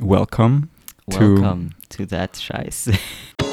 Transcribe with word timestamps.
welcome. 0.00 0.70
Welcome 1.06 1.74
to, 1.90 2.06
that 2.06 2.34
Scheiß. 2.34 2.98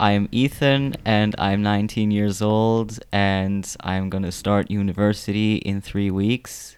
I'm 0.00 0.28
Ethan 0.30 0.94
and 1.04 1.34
I'm 1.38 1.60
19 1.60 2.12
years 2.12 2.40
old 2.40 3.00
and 3.12 3.76
I'm 3.80 4.08
going 4.08 4.22
to 4.22 4.30
start 4.30 4.70
university 4.70 5.56
in 5.56 5.80
3 5.80 6.12
weeks. 6.12 6.77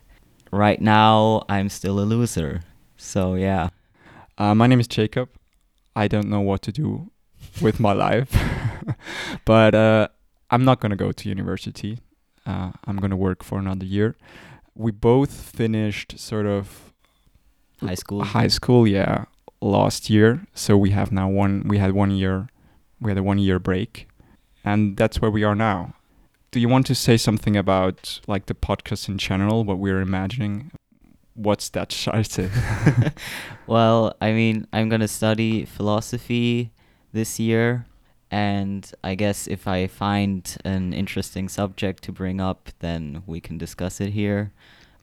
Right 0.51 0.81
now 0.81 1.45
I'm 1.49 1.69
still 1.69 2.01
a 2.01 2.03
loser. 2.03 2.63
So 2.97 3.35
yeah. 3.35 3.69
Uh, 4.39 4.55
my 4.55 4.67
name 4.67 4.81
is 4.81 4.89
Jacob. 4.89 5.29
I 5.95 6.09
don't 6.09 6.29
know 6.29 6.41
what 6.41 6.63
to 6.63 6.73
do 6.73 7.11
with 7.61 7.79
my 7.79 7.93
life. 7.93 8.35
but 9.45 9.75
uh, 9.75 10.09
I'm 10.51 10.65
not 10.65 10.81
going 10.81 10.91
to 10.91 10.97
go 10.97 11.13
to 11.13 11.29
university. 11.29 11.99
Uh, 12.47 12.73
I'm 12.87 12.97
going 12.97 13.11
to 13.11 13.17
work 13.17 13.43
for 13.45 13.59
another 13.59 13.85
year. 13.85 14.17
We 14.75 14.93
both 14.93 15.33
finished 15.33 16.19
sort 16.19 16.47
of 16.47 16.93
high 17.81 17.95
school. 17.95 18.25
High 18.25 18.49
school, 18.49 18.87
yeah, 18.87 19.27
last 19.61 20.09
year. 20.09 20.47
So 20.55 20.77
we 20.77 20.91
have 20.91 21.13
now 21.13 21.29
one 21.29 21.65
we 21.67 21.79
had 21.79 21.93
one 21.93 22.11
year 22.11 22.49
we 23.01 23.11
had 23.11 23.19
a 23.19 23.23
one 23.23 23.39
year 23.39 23.59
break 23.59 24.09
and 24.65 24.97
that's 24.97 25.21
where 25.21 25.31
we 25.31 25.43
are 25.43 25.55
now 25.55 25.95
do 26.51 26.61
you 26.61 26.69
want 26.69 26.87
to 26.87 26.95
say 26.95 27.17
something 27.17 27.57
about 27.57 28.21
like 28.27 28.47
the 28.47 28.55
podcast 28.55 29.09
in 29.09 29.19
general 29.19 29.65
what 29.65 29.79
we're 29.79 30.01
imagining 30.01 30.71
what's 31.35 31.69
that 31.71 31.91
scheiße 32.01 33.13
well 33.67 34.15
i 34.21 34.33
mean 34.33 34.67
i'm 34.73 34.89
going 34.89 35.01
to 35.01 35.09
study 35.09 35.65
philosophy 35.65 36.71
this 37.13 37.39
year 37.39 37.87
and 38.31 38.93
i 39.03 39.15
guess 39.15 39.47
if 39.47 39.67
i 39.67 39.87
find 39.87 40.57
an 40.65 40.93
interesting 40.93 41.49
subject 41.49 42.03
to 42.03 42.13
bring 42.13 42.41
up 42.41 42.71
then 42.81 43.23
we 43.27 43.41
can 43.41 43.59
discuss 43.59 44.01
it 44.01 44.11
here 44.11 44.53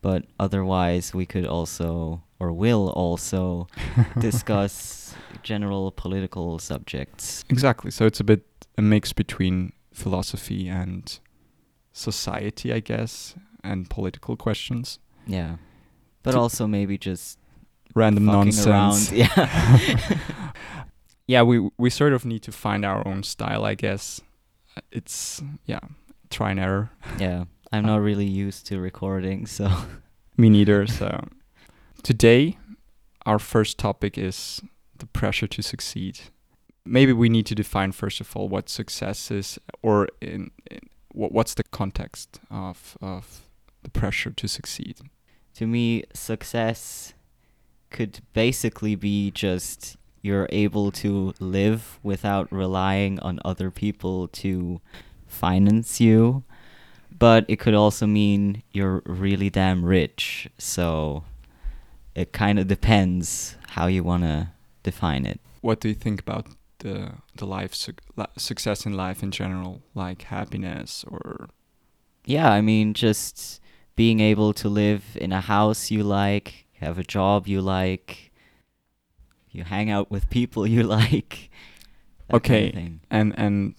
but 0.01 0.25
otherwise 0.39 1.13
we 1.13 1.25
could 1.25 1.45
also 1.45 2.21
or 2.39 2.51
will 2.51 2.89
also 2.89 3.67
discuss 4.19 5.15
general 5.43 5.91
political 5.91 6.59
subjects. 6.59 7.43
Exactly. 7.49 7.91
So 7.91 8.05
it's 8.05 8.19
a 8.19 8.23
bit 8.23 8.43
a 8.77 8.81
mix 8.81 9.11
between 9.11 9.73
philosophy 9.91 10.67
and 10.67 11.19
society, 11.97 12.71
I 12.73 12.79
guess, 12.79 13.35
and 13.63 13.89
political 13.89 14.35
questions. 14.35 14.99
Yeah. 15.25 15.57
But 16.23 16.31
to 16.31 16.39
also 16.39 16.67
maybe 16.67 16.97
just 16.97 17.39
random 17.95 18.25
nonsense. 18.25 18.67
Around. 18.67 19.11
Yeah. 19.11 20.19
yeah, 21.27 21.41
we 21.43 21.69
we 21.77 21.89
sort 21.89 22.13
of 22.13 22.25
need 22.25 22.43
to 22.43 22.51
find 22.51 22.85
our 22.85 23.07
own 23.07 23.23
style, 23.23 23.65
I 23.65 23.75
guess. 23.75 24.21
It's 24.91 25.41
yeah, 25.65 25.79
try 26.29 26.51
and 26.51 26.59
error. 26.59 26.91
Yeah. 27.19 27.45
I'm 27.71 27.85
uh, 27.85 27.87
not 27.95 28.01
really 28.01 28.25
used 28.25 28.67
to 28.67 28.79
recording, 28.79 29.45
so 29.45 29.69
me 30.37 30.49
neither, 30.49 30.87
so 30.87 31.27
Today, 32.03 32.57
our 33.25 33.39
first 33.39 33.77
topic 33.77 34.17
is 34.17 34.61
the 34.97 35.07
pressure 35.07 35.47
to 35.47 35.61
succeed. 35.61 36.19
Maybe 36.85 37.11
we 37.11 37.27
need 37.27 37.45
to 37.47 37.55
define 37.55 37.91
first 37.91 38.21
of 38.21 38.33
all 38.35 38.47
what 38.47 38.69
success 38.69 39.29
is, 39.29 39.59
or 39.81 40.07
in, 40.21 40.51
in 40.56 40.56
what's 41.17 41.53
the 41.55 41.63
context 41.63 42.39
of 42.51 42.97
of 43.01 43.41
the 43.83 43.89
pressure 43.89 44.31
to 44.31 44.47
succeed. 44.47 44.97
To 45.55 45.65
me, 45.65 46.03
success 46.13 47.13
could 47.89 48.19
basically 48.33 48.95
be 48.95 49.31
just 49.31 49.97
you're 50.21 50.47
able 50.51 50.91
to 50.91 51.33
live 51.39 51.99
without 52.03 52.51
relying 52.51 53.19
on 53.21 53.39
other 53.45 53.71
people 53.71 54.27
to 54.27 54.81
finance 55.25 55.99
you. 56.01 56.43
But 57.17 57.45
it 57.47 57.59
could 57.59 57.73
also 57.73 58.05
mean 58.05 58.61
you're 58.71 59.01
really 59.05 59.49
damn 59.49 59.83
rich. 59.83 60.49
So 60.57 61.23
it 62.13 62.33
kind 62.33 62.59
of 62.59 62.67
depends 62.67 63.55
how 63.69 63.87
you 63.87 64.03
want 64.03 64.23
to 64.23 64.49
define 64.83 65.25
it. 65.25 65.39
What 65.61 65.79
do 65.79 65.87
you 65.87 65.95
think 65.95 66.19
about 66.19 66.47
the 66.79 67.13
the 67.35 67.45
life 67.45 67.73
su 67.73 67.93
success 68.37 68.85
in 68.85 68.93
life 68.93 69.23
in 69.23 69.31
general, 69.31 69.81
like 69.95 70.23
happiness 70.23 71.05
or? 71.07 71.49
Yeah, 72.25 72.51
I 72.51 72.61
mean, 72.61 72.93
just 72.93 73.61
being 73.95 74.19
able 74.19 74.53
to 74.53 74.69
live 74.69 75.17
in 75.19 75.31
a 75.31 75.41
house 75.41 75.91
you 75.91 76.03
like, 76.03 76.65
have 76.79 76.99
a 76.99 77.03
job 77.03 77.47
you 77.47 77.61
like, 77.61 78.31
you 79.49 79.63
hang 79.63 79.89
out 79.89 80.11
with 80.11 80.29
people 80.29 80.67
you 80.67 80.83
like. 80.99 81.49
Okay, 82.33 82.71
kind 82.71 82.87
of 82.87 82.99
and 83.09 83.33
and 83.37 83.75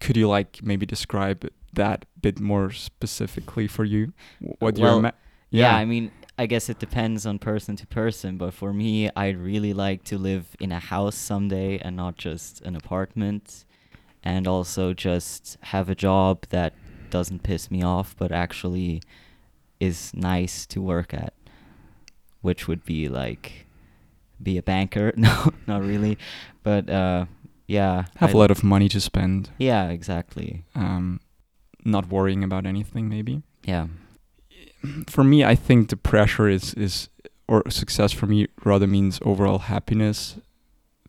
could 0.00 0.16
you 0.16 0.28
like 0.28 0.60
maybe 0.62 0.86
describe 0.86 1.48
that 1.72 2.04
bit 2.20 2.38
more 2.40 2.70
specifically 2.70 3.66
for 3.66 3.84
you? 3.84 4.12
What 4.40 4.78
well, 4.78 5.02
yeah. 5.02 5.10
yeah, 5.50 5.76
I 5.76 5.84
mean, 5.84 6.10
I 6.36 6.46
guess 6.46 6.68
it 6.68 6.80
depends 6.80 7.26
on 7.26 7.38
person 7.38 7.76
to 7.76 7.86
person, 7.86 8.36
but 8.36 8.52
for 8.54 8.72
me, 8.72 9.08
I'd 9.14 9.38
really 9.38 9.72
like 9.72 10.02
to 10.04 10.18
live 10.18 10.56
in 10.58 10.72
a 10.72 10.80
house 10.80 11.14
someday 11.14 11.78
and 11.78 11.96
not 11.96 12.16
just 12.16 12.60
an 12.62 12.74
apartment. 12.74 13.64
And 14.24 14.48
also 14.48 14.94
just 14.94 15.58
have 15.60 15.88
a 15.88 15.94
job 15.94 16.46
that 16.48 16.72
doesn't 17.10 17.42
piss 17.42 17.70
me 17.70 17.82
off, 17.82 18.16
but 18.18 18.32
actually 18.32 19.02
is 19.78 20.12
nice 20.14 20.66
to 20.66 20.80
work 20.80 21.14
at. 21.14 21.34
Which 22.40 22.66
would 22.66 22.84
be 22.84 23.08
like 23.08 23.66
be 24.42 24.58
a 24.58 24.62
banker. 24.62 25.12
no, 25.16 25.52
not 25.66 25.82
really. 25.82 26.18
But 26.62 26.90
uh, 26.90 27.26
yeah. 27.68 28.06
Have 28.16 28.30
I'd 28.30 28.34
a 28.34 28.38
lot 28.38 28.50
of 28.50 28.64
money 28.64 28.88
to 28.88 29.00
spend. 29.00 29.50
Yeah, 29.58 29.88
exactly. 29.88 30.64
Um, 30.74 31.20
not 31.84 32.08
worrying 32.08 32.42
about 32.42 32.66
anything, 32.66 33.08
maybe. 33.08 33.42
Yeah 33.62 33.86
for 35.08 35.24
me, 35.24 35.44
I 35.44 35.54
think 35.54 35.88
the 35.88 35.96
pressure 35.96 36.48
is 36.48 36.74
is 36.74 37.08
or 37.46 37.68
success 37.70 38.12
for 38.12 38.26
me 38.26 38.46
rather 38.64 38.86
means 38.86 39.18
overall 39.22 39.58
happiness 39.58 40.36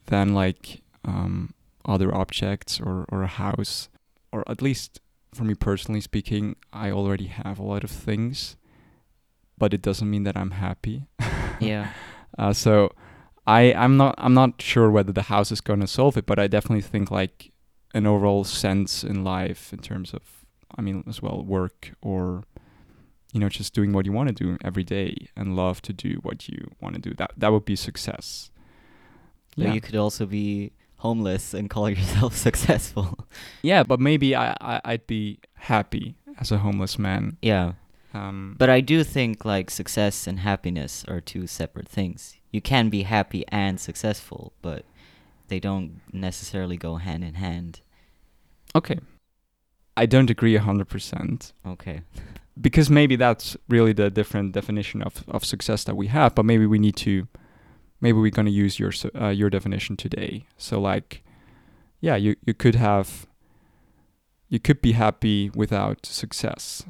than 0.07 0.33
like 0.33 0.81
um, 1.03 1.53
other 1.85 2.13
objects 2.13 2.79
or 2.79 3.05
or 3.09 3.23
a 3.23 3.27
house 3.27 3.89
or 4.31 4.43
at 4.47 4.61
least 4.61 4.99
for 5.33 5.43
me 5.43 5.53
personally 5.53 6.01
speaking, 6.01 6.55
I 6.71 6.91
already 6.91 7.27
have 7.27 7.59
a 7.59 7.63
lot 7.63 7.83
of 7.83 7.91
things, 7.91 8.55
but 9.57 9.73
it 9.73 9.81
doesn't 9.81 10.09
mean 10.09 10.23
that 10.23 10.37
I'm 10.37 10.51
happy. 10.51 11.07
yeah. 11.59 11.91
Uh, 12.37 12.53
so 12.53 12.93
I 13.45 13.73
I'm 13.73 13.97
not 13.97 14.15
I'm 14.17 14.33
not 14.33 14.61
sure 14.61 14.89
whether 14.89 15.11
the 15.11 15.23
house 15.23 15.51
is 15.51 15.61
going 15.61 15.81
to 15.81 15.87
solve 15.87 16.17
it, 16.17 16.25
but 16.25 16.39
I 16.39 16.47
definitely 16.47 16.81
think 16.81 17.11
like 17.11 17.51
an 17.93 18.07
overall 18.07 18.43
sense 18.43 19.03
in 19.03 19.23
life 19.23 19.71
in 19.71 19.79
terms 19.79 20.13
of 20.13 20.21
I 20.77 20.81
mean 20.81 21.03
as 21.07 21.21
well 21.21 21.43
work 21.43 21.91
or 22.01 22.43
you 23.35 23.41
know 23.41 23.49
just 23.49 23.73
doing 23.73 23.91
what 23.91 24.05
you 24.05 24.13
want 24.13 24.29
to 24.29 24.33
do 24.33 24.57
every 24.63 24.85
day 24.85 25.13
and 25.35 25.57
love 25.57 25.81
to 25.81 25.91
do 25.91 26.19
what 26.23 26.47
you 26.47 26.71
want 26.79 26.95
to 26.95 27.01
do 27.01 27.13
that 27.15 27.31
that 27.35 27.51
would 27.51 27.65
be 27.65 27.75
success 27.75 28.49
yeah 29.57 29.73
you 29.73 29.81
could 29.81 29.97
also 29.97 30.25
be 30.25 30.71
homeless 30.99 31.53
and 31.53 31.69
call 31.69 31.89
yourself 31.95 32.33
successful 32.33 33.27
yeah 33.61 33.83
but 33.83 33.99
maybe 33.99 34.33
I, 34.35 34.55
I 34.61 34.81
i'd 34.85 35.05
be 35.05 35.39
happy 35.55 36.15
as 36.39 36.49
a 36.49 36.59
homeless 36.59 36.97
man 36.97 37.35
yeah 37.41 37.73
um, 38.13 38.55
but 38.57 38.69
I 38.69 38.79
do 38.79 39.03
think 39.03 39.43
like 39.43 39.69
success 39.69 40.25
and 40.25 40.39
happiness 40.39 41.03
are 41.05 41.19
two 41.19 41.47
separate 41.47 41.89
things. 41.89 42.37
You 42.49 42.61
can 42.61 42.87
be 42.87 43.03
happy 43.03 43.43
and 43.49 43.77
successful, 43.77 44.53
but 44.61 44.85
they 45.49 45.59
don't 45.59 45.99
necessarily 46.13 46.77
go 46.77 46.95
hand 46.95 47.25
in 47.25 47.33
hand. 47.33 47.81
Okay. 48.73 48.99
I 49.97 50.05
don't 50.05 50.29
agree 50.29 50.55
a 50.55 50.61
100%. 50.61 51.51
Okay. 51.67 52.03
because 52.59 52.89
maybe 52.89 53.15
that's 53.15 53.57
really 53.67 53.93
the 53.93 54.09
different 54.09 54.53
definition 54.53 55.01
of, 55.01 55.23
of 55.27 55.43
success 55.43 55.83
that 55.83 55.95
we 55.95 56.07
have 56.07 56.33
but 56.35 56.45
maybe 56.45 56.65
we 56.65 56.79
need 56.79 56.95
to 56.95 57.27
maybe 58.01 58.19
we're 58.19 58.29
going 58.29 58.45
to 58.45 58.51
use 58.51 58.79
your 58.79 58.91
uh, 59.19 59.29
your 59.29 59.49
definition 59.49 59.97
today. 59.97 60.45
So 60.57 60.79
like 60.79 61.23
yeah 62.01 62.15
you 62.15 62.35
you 62.45 62.53
could 62.53 62.75
have 62.75 63.25
you 64.49 64.59
could 64.59 64.81
be 64.81 64.93
happy 64.93 65.49
without 65.55 66.05
success. 66.05 66.85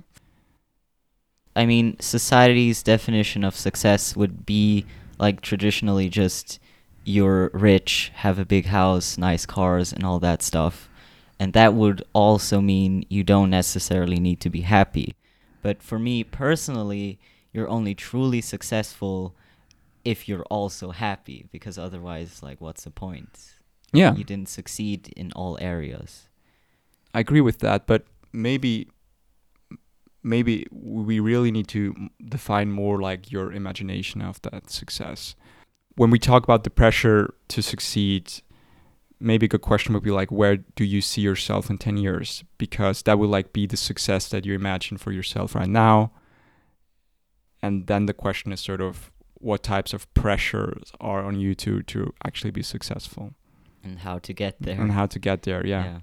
I 1.56 1.66
mean 1.66 1.98
society's 2.00 2.84
definition 2.84 3.44
of 3.44 3.56
success 3.56 4.16
would 4.16 4.46
be 4.46 4.86
like 5.18 5.42
traditionally 5.42 6.10
just 6.10 6.60
you're 7.06 7.50
rich 7.54 8.12
have 8.16 8.38
a 8.40 8.46
big 8.46 8.66
house 8.66 9.18
nice 9.18 9.46
cars 9.46 9.94
and 9.94 10.04
all 10.04 10.20
that 10.20 10.42
stuff. 10.42 10.90
And 11.40 11.54
that 11.54 11.74
would 11.74 12.02
also 12.14 12.62
mean 12.62 13.06
you 13.10 13.24
don't 13.24 13.50
necessarily 13.50 14.20
need 14.20 14.40
to 14.42 14.50
be 14.50 14.62
happy 14.62 15.16
but 15.66 15.82
for 15.82 15.98
me 15.98 16.24
personally, 16.24 17.18
you're 17.52 17.68
only 17.68 17.96
truly 17.96 18.40
successful 18.40 19.36
if 20.04 20.30
you're 20.30 20.44
also 20.44 20.92
happy 20.92 21.48
because 21.52 21.80
otherwise 21.80 22.44
like 22.44 22.62
what's 22.62 22.84
the 22.84 22.92
point? 22.92 23.56
Yeah. 23.92 24.14
You 24.14 24.24
didn't 24.24 24.50
succeed 24.50 25.12
in 25.18 25.32
all 25.32 25.58
areas. 25.60 26.30
I 27.16 27.20
agree 27.22 27.42
with 27.42 27.58
that, 27.66 27.88
but 27.88 28.04
maybe 28.32 28.90
maybe 30.22 30.68
we 30.70 31.20
really 31.20 31.50
need 31.50 31.68
to 31.70 31.96
define 32.24 32.72
more 32.72 33.02
like 33.02 33.32
your 33.32 33.52
imagination 33.52 34.22
of 34.22 34.40
that 34.44 34.70
success. 34.70 35.34
When 35.96 36.12
we 36.12 36.20
talk 36.20 36.44
about 36.44 36.64
the 36.64 36.70
pressure 36.70 37.34
to 37.48 37.64
succeed, 37.64 38.32
maybe 39.20 39.46
a 39.46 39.50
good 39.50 39.62
question 39.62 39.94
would 39.94 40.04
be 40.04 40.12
like 40.12 40.32
where 40.32 40.58
do 40.58 40.84
you 40.84 41.02
see 41.02 41.22
yourself 41.22 41.70
in 41.70 41.78
10 41.78 41.98
years 41.98 42.44
because 42.58 43.02
that 43.04 43.18
would 43.18 43.30
like 43.30 43.54
be 43.54 43.66
the 43.66 43.78
success 43.78 44.28
that 44.30 44.46
you 44.46 44.54
imagine 44.54 44.98
for 44.98 45.12
yourself 45.12 45.56
right 45.56 45.70
now 45.70 46.12
and 47.62 47.88
then 47.88 48.06
the 48.06 48.14
question 48.14 48.52
is 48.52 48.60
sort 48.60 48.82
of 48.82 49.12
what 49.36 49.64
types 49.64 49.94
of 49.94 50.12
pressures 50.14 50.92
are 51.00 51.24
on 51.24 51.40
you 51.40 51.56
to 51.56 51.82
to 51.84 52.14
actually 52.26 52.52
be 52.52 52.64
successful 52.64 53.34
and 53.84 54.00
how 54.00 54.18
to 54.20 54.34
get 54.34 54.56
there 54.60 54.80
and 54.80 54.92
how 54.92 55.06
to 55.06 55.20
get 55.20 55.44
there 55.44 55.66
yeah. 55.66 55.84
yeah. 55.86 56.00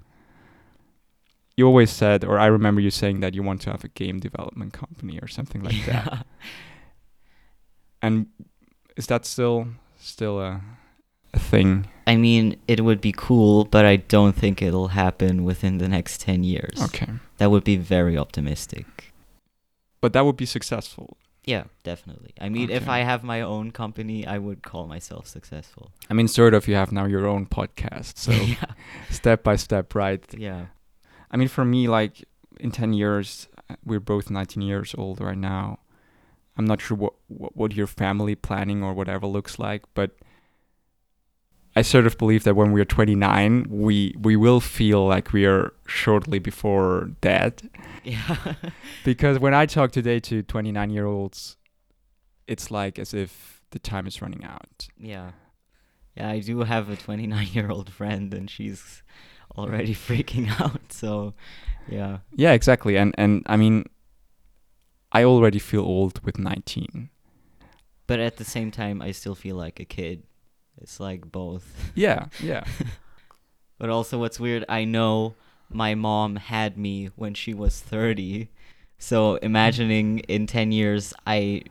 you 1.55 1.65
always 1.67 1.91
said 1.91 2.23
or 2.23 2.39
i 2.39 2.45
remember 2.45 2.81
you 2.81 2.91
saying 2.91 3.19
that 3.19 3.33
you 3.33 3.43
want 3.43 3.61
to 3.61 3.69
have 3.69 3.83
a 3.83 3.89
game 3.89 4.19
development 4.19 4.73
company 4.73 5.19
or 5.19 5.27
something 5.27 5.61
like 5.61 5.85
yeah. 5.85 6.03
that 6.09 6.25
and 8.01 8.27
is 8.97 9.07
that 9.07 9.25
still 9.25 9.67
still 9.97 10.39
a 10.39 10.61
a 11.33 11.39
thing. 11.39 11.87
I 12.05 12.17
mean, 12.17 12.57
it 12.67 12.81
would 12.81 13.01
be 13.01 13.13
cool, 13.15 13.65
but 13.65 13.85
I 13.85 13.97
don't 13.97 14.35
think 14.35 14.61
it'll 14.61 14.89
happen 14.89 15.43
within 15.43 15.77
the 15.77 15.87
next 15.87 16.21
10 16.21 16.43
years. 16.43 16.81
Okay. 16.81 17.07
That 17.37 17.49
would 17.51 17.63
be 17.63 17.77
very 17.77 18.17
optimistic. 18.17 19.13
But 20.01 20.13
that 20.13 20.25
would 20.25 20.37
be 20.37 20.45
successful. 20.45 21.17
Yeah, 21.45 21.65
definitely. 21.83 22.33
I 22.39 22.49
mean, 22.49 22.65
okay. 22.65 22.75
if 22.75 22.87
I 22.87 22.99
have 22.99 23.23
my 23.23 23.41
own 23.41 23.71
company, 23.71 24.25
I 24.25 24.37
would 24.37 24.63
call 24.63 24.87
myself 24.87 25.27
successful. 25.27 25.91
I 26.09 26.13
mean, 26.13 26.27
sort 26.27 26.53
of, 26.53 26.67
you 26.67 26.75
have 26.75 26.91
now 26.91 27.05
your 27.05 27.27
own 27.27 27.45
podcast. 27.45 28.17
So 28.17 28.31
yeah. 28.31 28.73
step 29.09 29.43
by 29.43 29.57
step, 29.57 29.93
right? 29.95 30.23
Yeah. 30.37 30.67
I 31.31 31.37
mean, 31.37 31.47
for 31.47 31.65
me, 31.65 31.87
like 31.87 32.23
in 32.59 32.71
10 32.71 32.93
years, 32.93 33.47
we're 33.85 33.99
both 33.99 34.29
19 34.29 34.61
years 34.61 34.95
old 34.97 35.19
right 35.19 35.37
now. 35.37 35.79
I'm 36.55 36.65
not 36.65 36.81
sure 36.81 36.95
what, 36.95 37.13
what, 37.27 37.57
what 37.57 37.73
your 37.73 37.87
family 37.87 38.35
planning 38.35 38.83
or 38.83 38.93
whatever 38.93 39.25
looks 39.25 39.57
like, 39.57 39.83
but 39.95 40.11
I 41.75 41.81
sort 41.81 42.05
of 42.05 42.17
believe 42.17 42.43
that 42.43 42.55
when 42.55 42.71
we 42.71 42.81
are 42.81 42.85
29, 42.85 43.67
we 43.69 44.15
we 44.19 44.35
will 44.35 44.59
feel 44.59 45.07
like 45.07 45.33
we 45.33 45.45
are 45.45 45.73
shortly 45.87 46.39
before 46.39 47.11
dead. 47.21 47.69
Yeah. 48.03 48.55
because 49.03 49.39
when 49.39 49.53
I 49.53 49.65
talk 49.65 49.91
today 49.91 50.19
to 50.21 50.43
29 50.43 50.89
year 50.91 51.05
olds, 51.05 51.57
it's 52.47 52.69
like 52.69 52.99
as 52.99 53.13
if 53.13 53.61
the 53.71 53.79
time 53.79 54.05
is 54.05 54.21
running 54.21 54.43
out. 54.43 54.87
Yeah. 54.97 55.31
Yeah, 56.15 56.29
I 56.29 56.39
do 56.39 56.59
have 56.59 56.89
a 56.89 56.95
29 56.95 57.47
year 57.53 57.71
old 57.71 57.89
friend, 57.89 58.33
and 58.33 58.49
she's 58.49 59.01
already 59.57 59.95
freaking 60.07 60.49
out. 60.61 60.93
So, 60.93 61.33
yeah. 61.89 62.19
Yeah, 62.35 62.51
exactly. 62.51 62.97
And 62.97 63.15
and 63.17 63.43
I 63.47 63.57
mean, 63.57 63.85
I 65.11 65.23
already 65.23 65.59
feel 65.59 65.81
old 65.81 66.23
with 66.23 66.37
19. 66.37 67.09
But 68.05 68.19
at 68.19 68.37
the 68.37 68.43
same 68.43 68.69
time, 68.69 69.01
I 69.01 69.11
still 69.11 69.33
feel 69.33 69.55
like 69.55 69.79
a 69.79 69.85
kid 69.85 70.23
it's 70.81 70.99
like 70.99 71.31
both. 71.31 71.91
Yeah, 71.95 72.27
yeah. 72.41 72.63
but 73.77 73.89
also, 73.89 74.19
what's 74.19 74.39
weird, 74.39 74.65
I 74.69 74.85
know 74.85 75.35
my 75.69 75.95
mom 75.95 76.35
had 76.35 76.77
me 76.77 77.09
when 77.15 77.33
she 77.33 77.53
was 77.53 77.79
30. 77.79 78.49
So 78.97 79.35
imagining 79.37 80.19
in 80.19 80.47
10 80.47 80.71
years, 80.71 81.13
I 81.27 81.63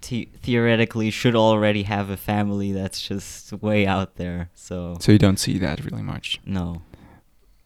te- 0.00 0.30
theoretically 0.40 1.10
should 1.10 1.34
already 1.34 1.82
have 1.82 2.08
a 2.08 2.16
family 2.16 2.72
that's 2.72 3.00
just 3.00 3.52
way 3.52 3.86
out 3.86 4.16
there. 4.16 4.50
So 4.54 4.96
So 5.00 5.12
you 5.12 5.18
don't 5.18 5.38
see 5.38 5.58
that 5.58 5.84
really 5.84 6.02
much. 6.02 6.40
No. 6.46 6.82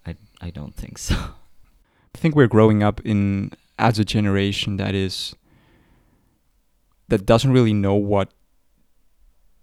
I 0.07 0.17
I 0.41 0.51
don't 0.51 0.75
think 0.75 0.99
so. 0.99 1.15
I 1.15 2.19
think 2.19 2.35
we're 2.35 2.49
growing 2.49 2.83
up 2.83 3.01
in 3.05 3.53
as 3.79 3.99
a 3.99 4.05
generation 4.05 4.77
that 4.79 4.95
is 4.95 5.35
that 7.09 7.27
doesn't 7.27 7.53
really 7.53 7.75
know 7.75 7.95
what 7.95 8.33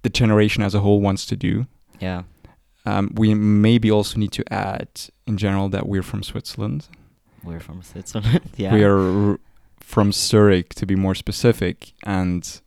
the 0.04 0.10
generation 0.10 0.64
as 0.64 0.76
a 0.76 0.80
whole 0.80 1.02
wants 1.02 1.26
to 1.28 1.36
do. 1.36 1.68
Yeah. 2.00 2.24
Um, 2.86 3.12
we 3.16 3.34
maybe 3.34 3.92
also 3.92 4.18
need 4.18 4.32
to 4.34 4.54
add, 4.54 4.88
in 5.26 5.38
general, 5.38 5.68
that 5.70 5.88
we're 5.88 6.04
from 6.04 6.24
Switzerland. 6.24 6.88
We're 7.44 7.60
from 7.60 7.82
Switzerland. 7.84 8.42
yeah. 8.56 8.74
We 8.74 8.84
are 8.84 9.32
r- 9.32 9.40
from 9.80 10.12
Zurich, 10.12 10.74
to 10.76 10.86
be 10.86 10.96
more 10.96 11.16
specific, 11.16 11.94
and 12.04 12.62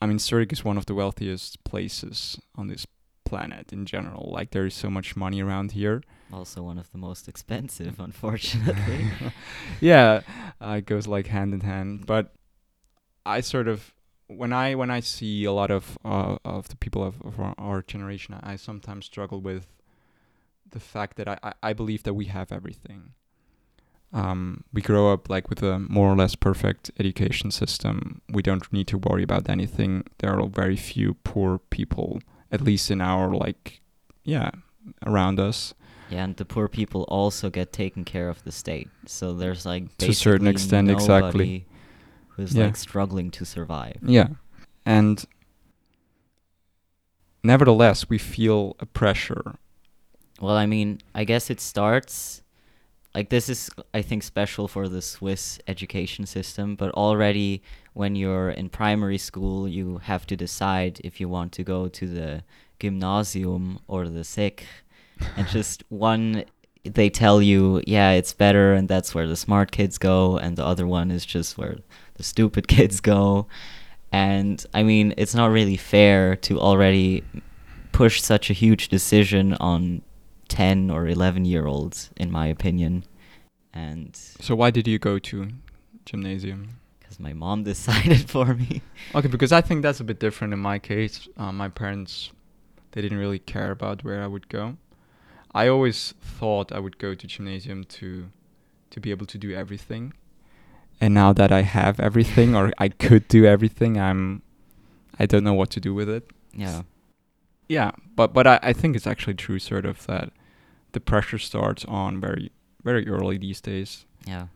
I 0.00 0.06
mean 0.06 0.18
Zurich 0.18 0.52
is 0.52 0.64
one 0.64 0.78
of 0.78 0.86
the 0.86 0.94
wealthiest 0.94 1.62
places 1.64 2.40
on 2.56 2.68
this 2.68 2.86
planet 3.24 3.72
in 3.72 3.86
general. 3.86 4.30
Like 4.32 4.50
there 4.50 4.66
is 4.66 4.74
so 4.74 4.90
much 4.90 5.16
money 5.16 5.40
around 5.42 5.72
here. 5.72 6.02
Also 6.32 6.62
one 6.62 6.78
of 6.78 6.90
the 6.92 6.98
most 6.98 7.28
expensive, 7.28 7.98
unfortunately. 7.98 9.10
yeah, 9.80 10.22
uh, 10.60 10.76
it 10.78 10.86
goes 10.86 11.06
like 11.06 11.26
hand 11.28 11.52
in 11.54 11.60
hand. 11.60 12.06
But 12.06 12.32
I 13.24 13.40
sort 13.40 13.68
of 13.68 13.92
when 14.36 14.52
I 14.52 14.74
when 14.74 14.90
I 14.90 15.00
see 15.00 15.44
a 15.44 15.52
lot 15.52 15.70
of 15.70 15.98
uh, 16.04 16.36
of 16.44 16.68
the 16.68 16.76
people 16.76 17.02
of, 17.04 17.20
of 17.22 17.38
our, 17.40 17.54
our, 17.58 17.82
generation, 17.82 18.36
I 18.42 18.56
sometimes 18.56 19.06
struggle 19.06 19.40
with 19.40 19.66
the 20.70 20.80
fact 20.80 21.16
that 21.16 21.28
I, 21.28 21.38
I, 21.42 21.52
I 21.62 21.72
believe 21.72 22.02
that 22.04 22.14
we 22.14 22.26
have 22.26 22.52
everything. 22.52 23.12
Um, 24.12 24.64
we 24.72 24.82
grow 24.82 25.12
up 25.12 25.30
like 25.30 25.48
with 25.48 25.62
a 25.62 25.78
more 25.78 26.12
or 26.12 26.16
less 26.16 26.34
perfect 26.34 26.90
education 26.98 27.50
system. 27.50 28.20
We 28.28 28.42
don't 28.42 28.70
need 28.72 28.86
to 28.88 28.98
worry 28.98 29.22
about 29.22 29.48
anything. 29.48 30.04
There 30.18 30.38
are 30.38 30.46
very 30.46 30.76
few 30.76 31.14
poor 31.24 31.58
people, 31.70 32.20
at 32.50 32.60
least 32.60 32.90
in 32.90 33.00
our 33.00 33.34
like, 33.34 33.80
yeah, 34.22 34.50
around 35.06 35.40
us. 35.40 35.72
Yeah, 36.10 36.24
and 36.24 36.36
the 36.36 36.44
poor 36.44 36.68
people 36.68 37.04
also 37.04 37.48
get 37.48 37.72
taken 37.72 38.04
care 38.04 38.28
of 38.28 38.44
the 38.44 38.52
state. 38.52 38.90
So 39.06 39.32
there's 39.32 39.64
like 39.64 39.96
to 39.98 40.10
a 40.10 40.14
certain 40.14 40.46
extent, 40.46 40.90
exactly 40.90 41.64
who's 42.36 42.54
yeah. 42.54 42.66
like 42.66 42.76
struggling 42.76 43.30
to 43.32 43.44
survive. 43.44 43.98
Yeah. 44.02 44.28
And 44.84 45.24
nevertheless, 47.42 48.08
we 48.08 48.18
feel 48.18 48.76
a 48.80 48.86
pressure. 48.86 49.56
Well, 50.40 50.56
I 50.56 50.66
mean, 50.66 51.00
I 51.14 51.24
guess 51.24 51.50
it 51.50 51.60
starts 51.60 52.42
like 53.14 53.28
this 53.28 53.48
is 53.48 53.70
I 53.92 54.02
think 54.02 54.22
special 54.22 54.68
for 54.68 54.88
the 54.88 55.02
Swiss 55.02 55.58
education 55.66 56.26
system, 56.26 56.76
but 56.76 56.90
already 56.92 57.62
when 57.92 58.16
you're 58.16 58.50
in 58.50 58.68
primary 58.70 59.18
school, 59.18 59.68
you 59.68 59.98
have 59.98 60.26
to 60.28 60.36
decide 60.36 61.00
if 61.04 61.20
you 61.20 61.28
want 61.28 61.52
to 61.52 61.62
go 61.62 61.88
to 61.88 62.06
the 62.06 62.42
gymnasium 62.80 63.78
or 63.86 64.08
the 64.08 64.24
sek 64.24 64.64
and 65.36 65.46
just 65.56 65.84
one 65.88 66.44
they 66.84 67.08
tell 67.08 67.40
you, 67.40 67.80
yeah, 67.86 68.10
it's 68.10 68.32
better 68.32 68.72
and 68.72 68.88
that's 68.88 69.14
where 69.14 69.28
the 69.28 69.36
smart 69.36 69.70
kids 69.70 69.98
go 69.98 70.36
and 70.36 70.56
the 70.56 70.64
other 70.64 70.84
one 70.84 71.12
is 71.12 71.24
just 71.24 71.56
where 71.56 71.76
the 72.22 72.28
stupid 72.28 72.68
kids 72.76 73.00
go. 73.00 73.46
And 74.12 74.64
I 74.72 74.82
mean, 74.82 75.14
it's 75.16 75.34
not 75.34 75.50
really 75.50 75.76
fair 75.76 76.36
to 76.36 76.60
already 76.60 77.24
push 77.90 78.22
such 78.22 78.50
a 78.50 78.52
huge 78.52 78.88
decision 78.88 79.54
on 79.54 80.02
10 80.48 80.90
or 80.90 81.08
11 81.08 81.44
year 81.44 81.66
olds, 81.66 82.10
in 82.16 82.30
my 82.30 82.46
opinion. 82.46 83.04
And 83.72 84.14
so, 84.14 84.54
why 84.54 84.70
did 84.70 84.86
you 84.86 84.98
go 84.98 85.18
to 85.18 85.48
gymnasium? 86.04 86.68
Because 87.00 87.18
my 87.18 87.32
mom 87.32 87.64
decided 87.72 88.28
for 88.28 88.54
me. 88.54 88.82
Okay, 89.14 89.28
because 89.28 89.50
I 89.50 89.62
think 89.62 89.82
that's 89.82 90.00
a 90.00 90.04
bit 90.04 90.20
different 90.20 90.52
in 90.52 90.60
my 90.60 90.78
case. 90.78 91.26
Uh, 91.38 91.52
my 91.52 91.68
parents, 91.68 92.32
they 92.92 93.00
didn't 93.00 93.18
really 93.18 93.38
care 93.38 93.70
about 93.70 94.04
where 94.04 94.22
I 94.22 94.26
would 94.26 94.48
go. 94.48 94.76
I 95.54 95.68
always 95.68 96.14
thought 96.20 96.70
I 96.70 96.78
would 96.78 96.98
go 96.98 97.14
to 97.14 97.26
gymnasium 97.26 97.84
to 97.84 98.30
to 98.90 99.00
be 99.00 99.10
able 99.10 99.24
to 99.24 99.38
do 99.38 99.54
everything 99.54 100.12
and 101.02 101.14
now 101.14 101.32
that 101.32 101.50
I 101.50 101.62
have 101.62 101.98
everything 101.98 102.54
or 102.54 102.72
I 102.78 102.88
could 102.88 103.26
do 103.26 103.44
everything, 103.44 103.98
I'm 103.98 104.40
I 105.18 105.26
don't 105.26 105.42
know 105.42 105.52
what 105.52 105.68
to 105.70 105.80
do 105.80 105.92
with 105.92 106.08
it. 106.08 106.30
Yeah. 106.54 106.82
Yeah, 107.68 107.90
but 108.14 108.32
but 108.32 108.46
I, 108.46 108.60
I 108.62 108.72
think 108.72 108.94
it's 108.94 109.06
actually 109.06 109.34
true 109.34 109.58
sort 109.58 109.84
of 109.84 110.06
that 110.06 110.30
the 110.92 111.00
pressure 111.00 111.38
starts 111.38 111.84
on 111.86 112.20
very 112.20 112.52
very 112.84 113.08
early 113.08 113.36
these 113.36 113.60
days. 113.60 114.06
Yeah. 114.26 114.46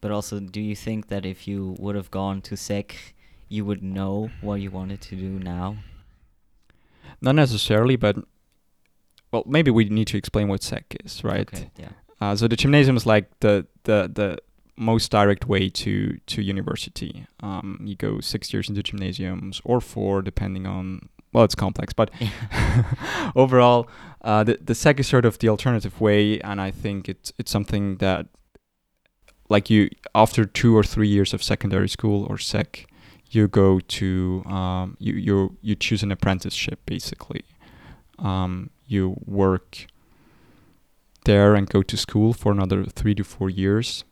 But 0.00 0.10
also 0.10 0.40
do 0.40 0.60
you 0.60 0.74
think 0.74 1.06
that 1.08 1.24
if 1.24 1.46
you 1.46 1.76
would 1.78 1.94
have 1.94 2.10
gone 2.10 2.42
to 2.42 2.56
Sek 2.56 3.14
you 3.48 3.64
would 3.64 3.82
know 3.82 4.30
what 4.40 4.56
you 4.60 4.72
wanted 4.72 5.00
to 5.02 5.14
do 5.14 5.38
now? 5.38 5.76
Not 7.20 7.36
necessarily, 7.36 7.94
but 7.94 8.16
well, 9.30 9.44
maybe 9.46 9.70
we 9.70 9.84
need 9.84 10.08
to 10.08 10.16
explain 10.16 10.48
what 10.48 10.62
Sek 10.64 10.96
is, 11.04 11.22
right? 11.22 11.48
Okay, 11.54 11.70
yeah. 11.78 11.90
Uh, 12.20 12.34
so 12.34 12.48
the 12.48 12.56
gymnasium 12.56 12.96
is 12.96 13.06
like 13.06 13.30
the 13.38 13.66
the 13.84 14.10
the 14.12 14.38
most 14.76 15.10
direct 15.10 15.46
way 15.46 15.68
to 15.68 16.18
to 16.26 16.42
university. 16.42 17.26
Um, 17.40 17.80
you 17.84 17.96
go 17.96 18.20
six 18.20 18.52
years 18.52 18.68
into 18.68 18.82
gymnasiums 18.82 19.60
or 19.64 19.80
four, 19.80 20.22
depending 20.22 20.66
on 20.66 21.08
well, 21.32 21.44
it's 21.44 21.56
complex, 21.56 21.92
but 21.92 22.12
overall, 23.36 23.88
uh, 24.22 24.44
the 24.44 24.58
the 24.64 24.74
Sek 24.74 25.00
is 25.00 25.08
sort 25.08 25.24
of 25.24 25.38
the 25.38 25.48
alternative 25.48 26.00
way, 26.00 26.40
and 26.40 26.60
I 26.60 26.70
think 26.70 27.08
it's 27.08 27.32
it's 27.38 27.50
something 27.50 27.96
that, 27.96 28.26
like 29.48 29.68
you, 29.68 29.90
after 30.14 30.44
two 30.44 30.76
or 30.76 30.84
three 30.84 31.08
years 31.08 31.34
of 31.34 31.42
secondary 31.42 31.88
school 31.88 32.24
or 32.30 32.38
Sek, 32.38 32.86
you 33.30 33.48
go 33.48 33.80
to 33.80 34.44
um, 34.46 34.96
you 35.00 35.14
you 35.14 35.56
you 35.60 35.74
choose 35.74 36.02
an 36.04 36.12
apprenticeship 36.12 36.80
basically. 36.86 37.44
Um, 38.20 38.70
you 38.86 39.16
work 39.26 39.86
there 41.24 41.56
and 41.56 41.68
go 41.68 41.82
to 41.82 41.96
school 41.96 42.32
for 42.32 42.52
another 42.52 42.84
three 42.84 43.14
to 43.16 43.24
four 43.24 43.50
years 43.50 44.04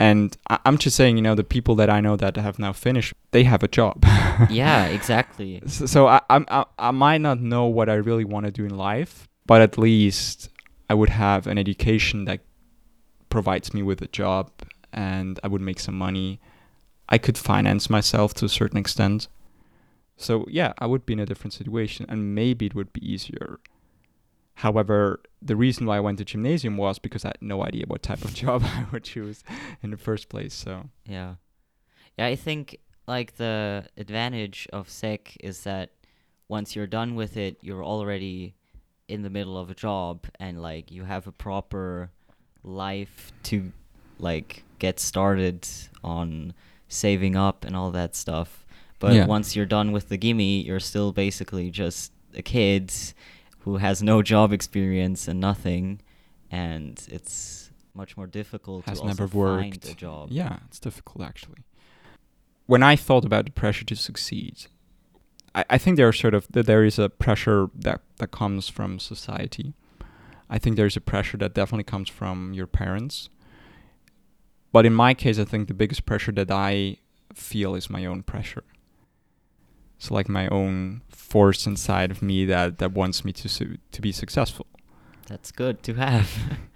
And 0.00 0.36
I- 0.50 0.58
I'm 0.64 0.76
just 0.78 0.96
saying, 0.96 1.16
you 1.16 1.22
know, 1.22 1.34
the 1.34 1.44
people 1.44 1.74
that 1.76 1.88
I 1.88 2.00
know 2.00 2.16
that 2.16 2.36
have 2.36 2.58
now 2.58 2.72
finished, 2.72 3.14
they 3.30 3.44
have 3.44 3.62
a 3.62 3.68
job. 3.68 4.04
yeah, 4.50 4.86
exactly. 4.86 5.62
So, 5.66 5.86
so 5.86 6.06
I, 6.08 6.20
I, 6.28 6.64
I 6.78 6.90
might 6.90 7.20
not 7.20 7.40
know 7.40 7.66
what 7.66 7.88
I 7.88 7.94
really 7.94 8.24
want 8.24 8.46
to 8.46 8.52
do 8.52 8.64
in 8.64 8.76
life, 8.76 9.28
but 9.46 9.62
at 9.62 9.78
least 9.78 10.48
I 10.90 10.94
would 10.94 11.10
have 11.10 11.46
an 11.46 11.58
education 11.58 12.24
that 12.24 12.40
provides 13.30 13.72
me 13.72 13.82
with 13.82 14.02
a 14.02 14.08
job 14.08 14.50
and 14.92 15.38
I 15.44 15.48
would 15.48 15.60
make 15.62 15.80
some 15.80 15.96
money. 15.96 16.40
I 17.08 17.18
could 17.18 17.38
finance 17.38 17.88
myself 17.88 18.34
to 18.34 18.46
a 18.46 18.48
certain 18.48 18.78
extent. 18.78 19.28
So, 20.16 20.44
yeah, 20.48 20.72
I 20.78 20.86
would 20.86 21.04
be 21.06 21.12
in 21.12 21.20
a 21.20 21.26
different 21.26 21.52
situation 21.52 22.06
and 22.08 22.34
maybe 22.34 22.66
it 22.66 22.74
would 22.74 22.92
be 22.92 23.00
easier. 23.12 23.58
However, 24.54 25.20
the 25.42 25.56
reason 25.56 25.86
why 25.86 25.96
I 25.96 26.00
went 26.00 26.18
to 26.18 26.24
gymnasium 26.24 26.76
was 26.76 26.98
because 26.98 27.24
I 27.24 27.28
had 27.28 27.42
no 27.42 27.64
idea 27.64 27.84
what 27.86 28.02
type 28.02 28.24
of 28.24 28.34
job 28.42 28.62
I 28.64 28.86
would 28.92 29.04
choose 29.04 29.42
in 29.82 29.90
the 29.90 29.96
first 29.96 30.28
place. 30.28 30.54
So, 30.54 30.88
Yeah. 31.08 31.34
Yeah, 32.16 32.26
I 32.26 32.36
think 32.36 32.78
like 33.08 33.36
the 33.36 33.86
advantage 33.96 34.68
of 34.72 34.88
sek 34.88 35.36
is 35.40 35.64
that 35.64 35.90
once 36.48 36.76
you're 36.76 36.86
done 36.86 37.16
with 37.16 37.36
it, 37.36 37.58
you're 37.60 37.84
already 37.84 38.54
in 39.08 39.22
the 39.22 39.30
middle 39.30 39.58
of 39.58 39.68
a 39.68 39.74
job 39.74 40.26
and 40.38 40.62
like 40.62 40.90
you 40.92 41.04
have 41.04 41.26
a 41.26 41.32
proper 41.32 42.10
life 42.62 43.32
to 43.44 43.72
like 44.18 44.62
get 44.78 45.00
started 45.00 45.66
on 46.02 46.54
saving 46.88 47.34
up 47.36 47.64
and 47.64 47.74
all 47.76 47.90
that 47.90 48.14
stuff. 48.14 48.64
But 49.00 49.14
Yeah. 49.14 49.26
once 49.26 49.56
you're 49.56 49.66
done 49.66 49.90
with 49.92 50.08
the 50.08 50.16
Gymi, 50.16 50.64
you're 50.64 50.80
still 50.80 51.12
basically 51.12 51.70
just 51.70 52.12
a 52.36 52.42
kid 52.42 52.92
who 53.64 53.78
has 53.78 54.02
no 54.02 54.22
job 54.22 54.52
experience 54.52 55.26
and 55.26 55.40
nothing 55.40 56.00
and 56.50 57.06
it's 57.10 57.70
much 57.94 58.16
more 58.16 58.26
difficult 58.26 58.84
has 58.84 59.00
to 59.00 59.06
never 59.06 59.26
find 59.26 59.72
worked. 59.74 59.88
a 59.88 59.94
job. 59.94 60.28
Yeah, 60.30 60.58
it's 60.68 60.78
difficult 60.78 61.24
actually. 61.24 61.62
When 62.66 62.82
I 62.82 62.96
thought 62.96 63.24
about 63.24 63.46
the 63.46 63.52
pressure 63.52 63.84
to 63.86 63.96
succeed, 63.96 64.66
I, 65.54 65.64
I 65.70 65.78
think 65.78 65.96
there 65.96 66.08
are 66.08 66.12
sort 66.12 66.34
of 66.34 66.46
that 66.50 66.66
there 66.66 66.84
is 66.84 66.98
a 66.98 67.08
pressure 67.08 67.70
that 67.74 68.02
that 68.18 68.30
comes 68.30 68.68
from 68.68 68.98
society. 68.98 69.72
I 70.50 70.58
think 70.58 70.76
there's 70.76 70.96
a 70.96 71.00
pressure 71.00 71.38
that 71.38 71.54
definitely 71.54 71.84
comes 71.84 72.10
from 72.10 72.52
your 72.52 72.66
parents. 72.66 73.30
But 74.72 74.84
in 74.84 74.92
my 74.92 75.14
case, 75.14 75.38
I 75.38 75.44
think 75.44 75.68
the 75.68 75.74
biggest 75.74 76.04
pressure 76.04 76.32
that 76.32 76.50
I 76.50 76.98
feel 77.32 77.74
is 77.74 77.88
my 77.88 78.04
own 78.04 78.22
pressure. 78.22 78.64
It's 79.96 80.10
like 80.10 80.28
my 80.28 80.48
own 80.48 81.02
force 81.08 81.66
inside 81.66 82.10
of 82.10 82.22
me 82.22 82.44
that, 82.46 82.78
that 82.78 82.92
wants 82.92 83.24
me 83.24 83.32
to 83.32 83.48
su- 83.48 83.78
to 83.92 84.02
be 84.02 84.12
successful. 84.12 84.66
That's 85.26 85.50
good 85.50 85.82
to 85.84 85.94
have. 85.94 86.30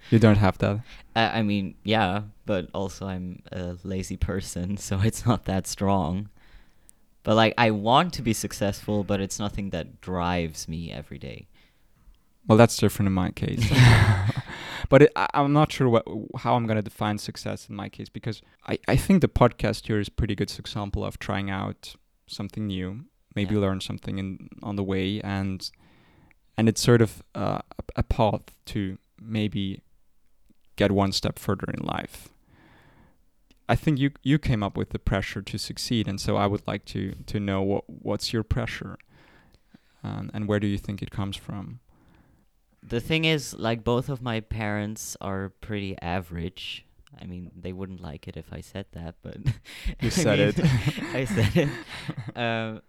You 0.09 0.17
don't 0.17 0.37
have 0.37 0.57
that. 0.57 0.79
I 1.15 1.39
I 1.39 1.41
mean, 1.43 1.75
yeah, 1.83 2.23
but 2.45 2.67
also 2.73 3.05
I'm 3.05 3.43
a 3.51 3.75
lazy 3.83 4.17
person, 4.17 4.77
so 4.77 4.99
it's 5.03 5.25
not 5.25 5.45
that 5.45 5.67
strong. 5.67 6.29
But 7.23 7.35
like, 7.35 7.53
I 7.57 7.71
want 7.71 8.13
to 8.13 8.21
be 8.21 8.33
successful, 8.33 9.03
but 9.03 9.21
it's 9.21 9.39
nothing 9.39 9.69
that 9.69 10.01
drives 10.01 10.67
me 10.67 10.91
every 10.91 11.19
day. 11.19 11.47
Well, 12.47 12.57
that's 12.57 12.77
different 12.77 13.07
in 13.07 13.13
my 13.13 13.29
case. 13.29 13.71
but 14.89 15.03
it, 15.03 15.11
I, 15.15 15.27
I'm 15.35 15.53
not 15.53 15.71
sure 15.71 15.87
what, 15.87 16.07
how 16.37 16.55
I'm 16.55 16.65
going 16.65 16.77
to 16.77 16.81
define 16.81 17.19
success 17.19 17.69
in 17.69 17.75
my 17.75 17.89
case 17.89 18.09
because 18.09 18.41
I, 18.67 18.79
I 18.87 18.95
think 18.95 19.21
the 19.21 19.27
podcast 19.27 19.85
here 19.85 19.99
is 19.99 20.09
pretty 20.09 20.33
good 20.33 20.51
example 20.57 21.05
of 21.05 21.19
trying 21.19 21.51
out 21.51 21.95
something 22.29 22.67
new, 22.67 23.05
maybe 23.35 23.55
Yeah. 23.55 23.61
learn 23.61 23.81
something 23.81 24.17
in, 24.17 24.49
on 24.63 24.75
the 24.75 24.83
way, 24.83 25.21
and 25.21 25.69
and 26.57 26.67
it's 26.67 26.81
sort 26.81 27.01
of 27.01 27.23
uh, 27.33 27.61
a, 27.95 28.03
path 28.03 28.53
to 28.65 28.97
maybe 29.21 29.81
get 30.75 30.91
one 30.91 31.13
step 31.13 31.39
further 31.39 31.67
in 31.73 31.85
life. 31.85 32.27
I 33.69 33.75
think 33.75 33.97
you 33.99 34.11
you 34.23 34.37
came 34.39 34.61
up 34.61 34.75
with 34.75 34.89
the 34.89 34.99
pressure 34.99 35.41
to 35.41 35.57
succeed, 35.57 36.07
and 36.07 36.19
so 36.19 36.35
I 36.35 36.47
would 36.47 36.67
like 36.67 36.85
to 36.85 37.13
to 37.27 37.39
know 37.39 37.61
what 37.61 37.83
what's 37.87 38.33
your 38.33 38.43
pressure, 38.43 38.97
um, 40.03 40.29
and 40.33 40.47
where 40.47 40.59
do 40.59 40.67
you 40.67 40.77
think 40.77 41.01
it 41.01 41.11
comes 41.11 41.37
from? 41.37 41.79
The 42.81 43.01
thing 43.01 43.25
is, 43.25 43.53
like, 43.53 43.83
both 43.83 44.09
of 44.09 44.21
my 44.21 44.39
parents 44.39 45.17
are 45.19 45.49
pretty 45.61 45.97
average. 46.01 46.85
I 47.19 47.25
mean, 47.25 47.51
they 47.55 47.73
wouldn't 47.73 48.01
like 48.01 48.27
it 48.27 48.37
if 48.37 48.51
I 48.51 48.61
said 48.61 48.85
that, 48.93 49.15
but 49.21 49.37
You 50.01 50.09
said 50.23 50.39
mean, 50.39 50.49
it. 50.49 51.03
I 51.15 51.25
said 51.25 51.55
it. 51.55 51.69
Um, 52.35 52.81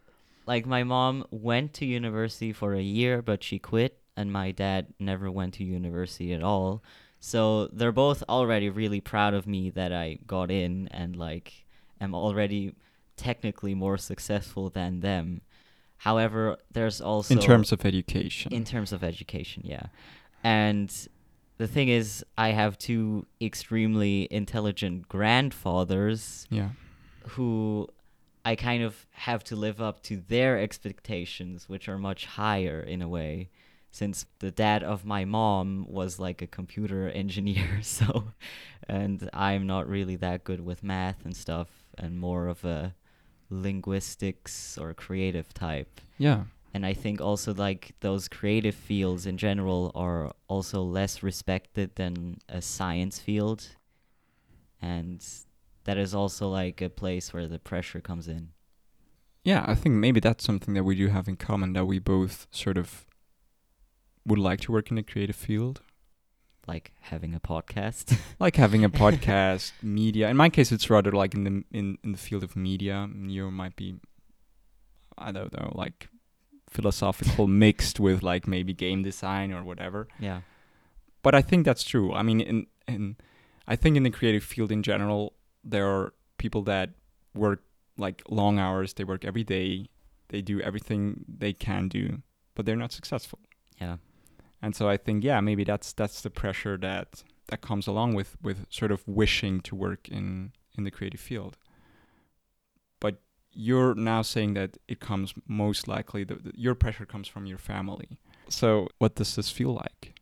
like 0.46 0.66
my 0.66 0.82
mom 0.84 1.24
went 1.30 1.74
to 1.74 1.86
university 1.86 2.52
for 2.52 2.74
a 2.74 2.82
year, 2.82 3.22
but 3.22 3.42
she 3.42 3.58
quit, 3.58 3.98
and 4.16 4.32
my 4.32 4.50
dad 4.50 4.88
never 4.98 5.30
went 5.30 5.54
to 5.54 5.64
university 5.64 6.32
at 6.32 6.42
all. 6.42 6.82
So 7.20 7.66
they're 7.68 7.92
both 7.92 8.22
already 8.28 8.68
really 8.70 9.00
proud 9.00 9.34
of 9.34 9.46
me 9.46 9.70
that 9.70 9.92
I 9.92 10.18
got 10.26 10.50
in 10.50 10.88
and 10.88 11.16
like 11.16 11.64
am 12.00 12.14
already 12.14 12.74
technically 13.16 13.74
more 13.74 13.98
successful 13.98 14.70
than 14.70 15.00
them. 15.00 15.42
However, 15.98 16.56
there's 16.72 17.00
also 17.02 17.34
in 17.34 17.40
terms 17.40 17.72
of 17.72 17.84
education. 17.84 18.52
in 18.52 18.64
terms 18.64 18.92
of 18.92 19.04
education, 19.04 19.62
yeah. 19.66 19.86
And 20.42 20.90
the 21.61 21.69
thing 21.69 21.90
is, 21.90 22.25
I 22.38 22.52
have 22.52 22.79
two 22.79 23.26
extremely 23.38 24.26
intelligent 24.31 25.11
grandfathers 25.11 26.47
yeah. 26.49 26.71
who 27.29 27.87
I 28.47 28.57
kind 28.57 28.83
of 28.83 29.07
have 29.11 29.45
to 29.45 29.57
live 29.57 29.79
up 29.79 30.02
to 30.05 30.17
their 30.17 30.59
expectations, 30.59 31.69
which 31.69 31.87
are 31.87 31.99
much 31.99 32.25
higher 32.25 32.81
in 32.81 33.02
a 33.02 33.09
way. 33.09 33.50
Since 33.90 34.25
the 34.38 34.50
dad 34.50 34.83
of 34.83 35.05
my 35.05 35.26
mom 35.26 35.85
was 35.87 36.19
like 36.19 36.40
a 36.40 36.47
computer 36.47 37.11
engineer, 37.25 37.81
so, 37.83 38.33
and 38.88 39.29
I'm 39.35 39.67
not 39.67 39.87
really 39.87 40.17
that 40.17 40.45
good 40.45 40.62
with 40.62 40.83
math 40.83 41.26
and 41.26 41.37
stuff, 41.37 41.69
and 41.99 42.19
more 42.19 42.49
of 42.49 42.64
a 42.64 42.95
linguistics 43.50 44.79
or 44.79 44.95
creative 44.95 45.52
type 45.52 46.00
Yeah. 46.17 46.45
And 46.72 46.86
I 46.86 46.94
think 46.94 47.20
also 47.20 47.52
like 47.52 47.94
those 48.00 48.28
creative 48.28 48.74
fields 48.74 49.26
in 49.26 49.36
general 49.36 49.90
are 49.94 50.32
also 50.48 50.82
less 50.82 51.22
respected 51.22 51.96
than 51.96 52.38
a 52.48 52.62
science 52.62 53.18
field, 53.18 53.68
and 54.80 55.24
that 55.84 55.98
is 55.98 56.14
also 56.14 56.48
like 56.48 56.80
a 56.80 56.88
place 56.90 57.32
where 57.32 57.48
the 57.48 57.58
pressure 57.58 58.00
comes 58.00 58.28
in. 58.28 58.50
Yeah, 59.42 59.64
I 59.66 59.74
think 59.74 59.94
maybe 59.94 60.20
that's 60.20 60.44
something 60.44 60.74
that 60.74 60.84
we 60.84 60.94
do 60.94 61.08
have 61.08 61.26
in 61.26 61.36
common 61.36 61.72
that 61.72 61.86
we 61.86 61.98
both 61.98 62.46
sort 62.50 62.76
of 62.76 63.06
would 64.26 64.38
like 64.38 64.60
to 64.60 64.72
work 64.72 64.90
in 64.90 64.98
a 64.98 65.02
creative 65.02 65.36
field. 65.36 65.80
Like 66.66 66.92
having 67.00 67.34
a 67.34 67.40
podcast. 67.40 68.16
Like 68.38 68.56
having 68.56 68.84
a 68.84 68.90
podcast, 69.04 69.72
media. 69.82 70.28
In 70.28 70.36
my 70.36 70.50
case 70.50 70.70
it's 70.70 70.88
rather 70.88 71.10
like 71.10 71.34
in 71.34 71.44
the 71.44 71.64
in, 71.76 71.98
in 72.04 72.12
the 72.12 72.18
field 72.18 72.42
of 72.44 72.54
media. 72.54 73.08
You 73.14 73.50
might 73.50 73.76
be 73.76 73.96
I 75.18 75.32
don't 75.32 75.52
know, 75.52 75.72
like 75.74 76.08
philosophical 76.70 77.46
mixed 77.64 78.00
with 78.00 78.22
like 78.22 78.46
maybe 78.46 78.72
game 78.72 79.02
design 79.02 79.52
or 79.52 79.62
whatever. 79.62 80.08
yeah. 80.18 80.40
but 81.22 81.34
I 81.34 81.42
think 81.42 81.64
that's 81.64 81.82
true. 81.82 82.12
I 82.12 82.22
mean, 82.22 82.40
in 82.40 82.66
in 82.86 83.16
I 83.66 83.76
think 83.76 83.96
in 83.96 84.02
the 84.02 84.10
creative 84.10 84.42
field 84.42 84.72
in 84.72 84.82
general, 84.82 85.34
there 85.64 85.86
are 85.88 86.12
people 86.38 86.62
that 86.62 86.90
work 87.34 87.62
like 87.96 88.22
long 88.28 88.58
hours. 88.58 88.94
They 88.94 89.04
work 89.04 89.24
every 89.24 89.44
day. 89.44 89.88
They 90.28 90.42
do 90.42 90.60
everything 90.60 91.24
they 91.28 91.52
can 91.52 91.88
do, 91.88 92.22
but 92.54 92.64
they're 92.66 92.76
not 92.76 92.92
successful. 92.92 93.38
Yeah. 93.80 93.96
And 94.62 94.76
so 94.76 94.88
I 94.88 94.96
think, 94.96 95.24
yeah, 95.24 95.40
maybe 95.40 95.64
that's 95.64 95.92
that's 95.92 96.20
the 96.22 96.30
pressure 96.30 96.76
that 96.78 97.22
that 97.48 97.60
comes 97.60 97.86
along 97.86 98.14
with 98.14 98.36
with 98.42 98.66
sort 98.70 98.92
of 98.92 99.06
wishing 99.06 99.60
to 99.62 99.74
work 99.74 100.08
in 100.08 100.52
in 100.76 100.84
the 100.84 100.90
creative 100.90 101.20
field. 101.20 101.56
You're 103.52 103.95
now 103.95 104.23
saying 104.23 104.54
that 104.54 104.78
it 104.88 105.00
comes 105.00 105.35
most 105.47 105.88
likely 105.88 106.25
the, 106.25 106.37
the, 106.37 106.52
your 106.54 106.75
pressure 106.75 107.07
comes 107.07 107.28
from 107.28 107.47
your 107.47 107.59
family. 107.59 108.19
So 108.49 108.88
what 108.99 109.14
does 109.16 109.37
this 109.37 109.50
feel 109.50 109.75
like? 109.75 110.14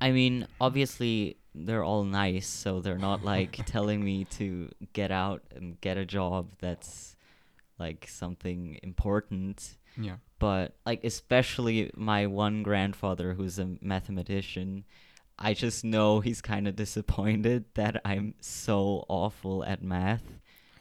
I 0.00 0.10
mean, 0.10 0.46
obviously 0.60 1.36
they're 1.54 1.84
all 1.84 2.04
nice, 2.04 2.46
so 2.46 2.80
they're 2.80 2.98
not 2.98 3.24
like 3.24 3.60
telling 3.66 4.04
me 4.04 4.24
to 4.38 4.70
get 4.92 5.10
out 5.10 5.42
and 5.54 5.80
get 5.80 5.96
a 5.96 6.04
job 6.04 6.48
that's 6.60 7.16
like 7.78 8.06
something 8.08 8.78
important. 8.82 9.76
Yeah. 9.96 10.16
but 10.40 10.74
like 10.84 11.04
especially 11.04 11.88
my 11.94 12.26
one 12.26 12.64
grandfather 12.64 13.34
who's 13.34 13.60
a 13.60 13.76
mathematician 13.80 14.82
i 15.38 15.54
just 15.54 15.84
know 15.84 16.18
he's 16.18 16.40
kind 16.40 16.66
of 16.66 16.74
disappointed 16.74 17.66
that 17.74 18.00
i'm 18.04 18.34
so 18.40 19.04
awful 19.08 19.64
at 19.64 19.84
math 19.84 20.24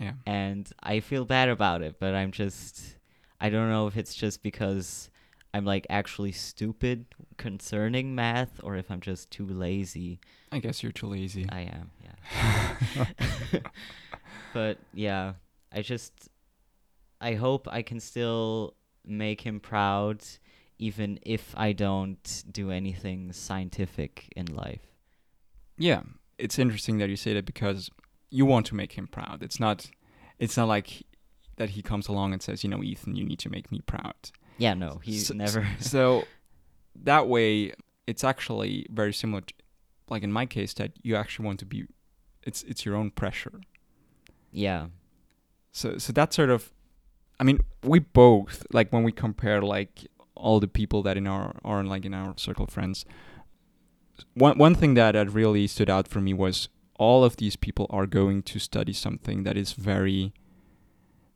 Yeah. 0.03 0.13
and 0.25 0.69
i 0.81 0.99
feel 0.99 1.25
bad 1.25 1.49
about 1.49 1.81
it 1.81 1.95
but 1.99 2.13
i'm 2.13 2.31
just 2.31 2.97
i 3.41 3.49
don't 3.49 3.69
know 3.69 3.87
if 3.87 3.95
it's 3.97 4.13
just 4.13 4.43
because 4.43 5.09
i'm 5.53 5.65
like 5.65 5.87
actually 5.89 6.31
stupid 6.31 7.05
concerning 7.37 8.13
math 8.15 8.59
or 8.63 8.75
if 8.75 8.91
i'm 8.91 9.01
just 9.01 9.31
too 9.31 9.45
lazy 9.47 10.19
I 10.51 10.59
guess 10.59 10.83
you're 10.83 10.91
too 10.91 11.07
lazy. 11.07 11.45
i 11.49 11.61
am 11.61 11.91
yeah 12.03 13.05
but 14.53 14.77
yeah 14.93 15.33
i 15.71 15.81
just 15.81 16.13
i 17.21 17.33
hope 17.33 17.67
i 17.71 17.81
can 17.81 17.99
still 17.99 18.75
make 19.05 19.41
him 19.41 19.59
proud 19.59 20.23
even 20.79 21.19
if 21.23 21.53
i 21.57 21.71
don't 21.71 22.43
do 22.51 22.71
anything 22.71 23.31
scientific 23.33 24.31
in 24.35 24.47
life 24.47 24.81
yeah, 25.75 26.01
it's 26.37 26.59
interesting 26.59 26.99
that 26.99 27.09
you 27.09 27.15
say 27.15 27.33
that 27.33 27.45
because 27.45 27.89
you 28.33 28.45
want 28.45 28.65
to 28.65 28.75
make 28.75 28.93
him 28.93 29.07
proud. 29.07 29.43
It's 29.43 29.59
not 29.59 29.89
it's 30.39 30.57
not 30.57 30.67
like 30.67 31.03
that 31.57 31.69
he 31.71 31.83
comes 31.83 32.07
along 32.07 32.33
and 32.33 32.41
says, 32.41 32.63
you 32.63 32.69
know, 32.69 32.81
Ethan, 32.81 33.15
you 33.15 33.23
need 33.23 33.39
to 33.39 33.49
make 33.49 33.71
me 33.71 33.81
proud. 33.85 34.15
Yeah, 34.57 34.73
no, 34.73 34.99
he's 35.03 35.27
so, 35.27 35.35
never. 35.35 35.67
so 35.79 36.23
that 37.03 37.27
way, 37.27 37.73
it's 38.07 38.23
actually 38.23 38.87
very 38.89 39.13
similar. 39.13 39.41
To, 39.41 39.53
like 40.09 40.23
in 40.23 40.31
my 40.31 40.47
case, 40.47 40.73
that 40.75 40.91
you 41.03 41.15
actually 41.15 41.45
want 41.45 41.59
to 41.59 41.65
be, 41.65 41.85
it's 42.41 42.63
it's 42.63 42.85
your 42.85 42.95
own 42.95 43.11
pressure. 43.11 43.61
Yeah. 44.51 44.87
So 45.71 45.99
so 45.99 46.11
that 46.13 46.33
sort 46.33 46.49
of, 46.49 46.71
I 47.39 47.43
mean, 47.43 47.59
we 47.83 47.99
both 47.99 48.65
like 48.73 48.91
when 48.91 49.03
we 49.03 49.11
compare 49.11 49.61
like 49.61 50.07
all 50.35 50.59
the 50.59 50.67
people 50.67 51.03
that 51.03 51.17
in 51.17 51.27
our 51.27 51.55
are 51.63 51.83
like 51.83 52.03
in 52.03 52.15
our 52.15 52.33
circle 52.37 52.65
of 52.65 52.71
friends. 52.71 53.05
One 54.33 54.57
one 54.57 54.73
thing 54.73 54.95
that 54.95 55.13
had 55.13 55.35
really 55.35 55.67
stood 55.67 55.89
out 55.89 56.07
for 56.07 56.19
me 56.19 56.33
was 56.33 56.69
all 57.03 57.23
of 57.23 57.37
these 57.37 57.57
people 57.65 57.87
are 57.89 58.07
going 58.19 58.41
to 58.51 58.57
study 58.59 58.93
something 58.93 59.43
that 59.43 59.57
is 59.57 59.73
very 59.73 60.33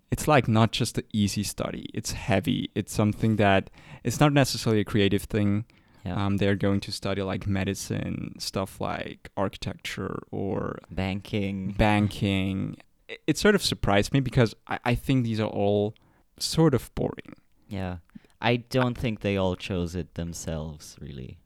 it's 0.09 0.27
like 0.27 0.47
not 0.47 0.71
just 0.71 0.97
an 0.97 1.03
easy 1.21 1.43
study 1.43 1.83
it's 1.93 2.11
heavy 2.13 2.61
it's 2.73 2.93
something 2.93 3.35
that 3.35 3.69
it's 4.07 4.21
not 4.21 4.31
necessarily 4.31 4.79
a 4.81 4.85
creative 4.85 5.23
thing. 5.23 5.65
Yeah. 6.05 6.25
um, 6.25 6.37
they're 6.37 6.55
going 6.55 6.79
to 6.81 6.91
study 6.93 7.21
like 7.21 7.45
medicine 7.47 8.35
stuff 8.39 8.79
like 8.79 9.29
architecture 9.35 10.23
or 10.31 10.79
banking. 10.89 11.73
banking. 11.77 12.77
It, 13.09 13.19
it 13.27 13.37
sort 13.37 13.55
of 13.55 13.61
surprised 13.61 14.13
me 14.13 14.21
because 14.21 14.55
I, 14.67 14.79
I 14.85 14.95
think 14.95 15.25
these 15.25 15.41
are 15.41 15.49
all 15.49 15.95
sort 16.39 16.73
of 16.73 16.93
boring. 16.95 17.33
Yeah. 17.67 17.97
I 18.39 18.55
don't 18.57 18.97
think 18.97 19.19
they 19.19 19.35
all 19.35 19.57
chose 19.57 19.95
it 19.95 20.13
themselves 20.13 20.95
really. 21.01 21.39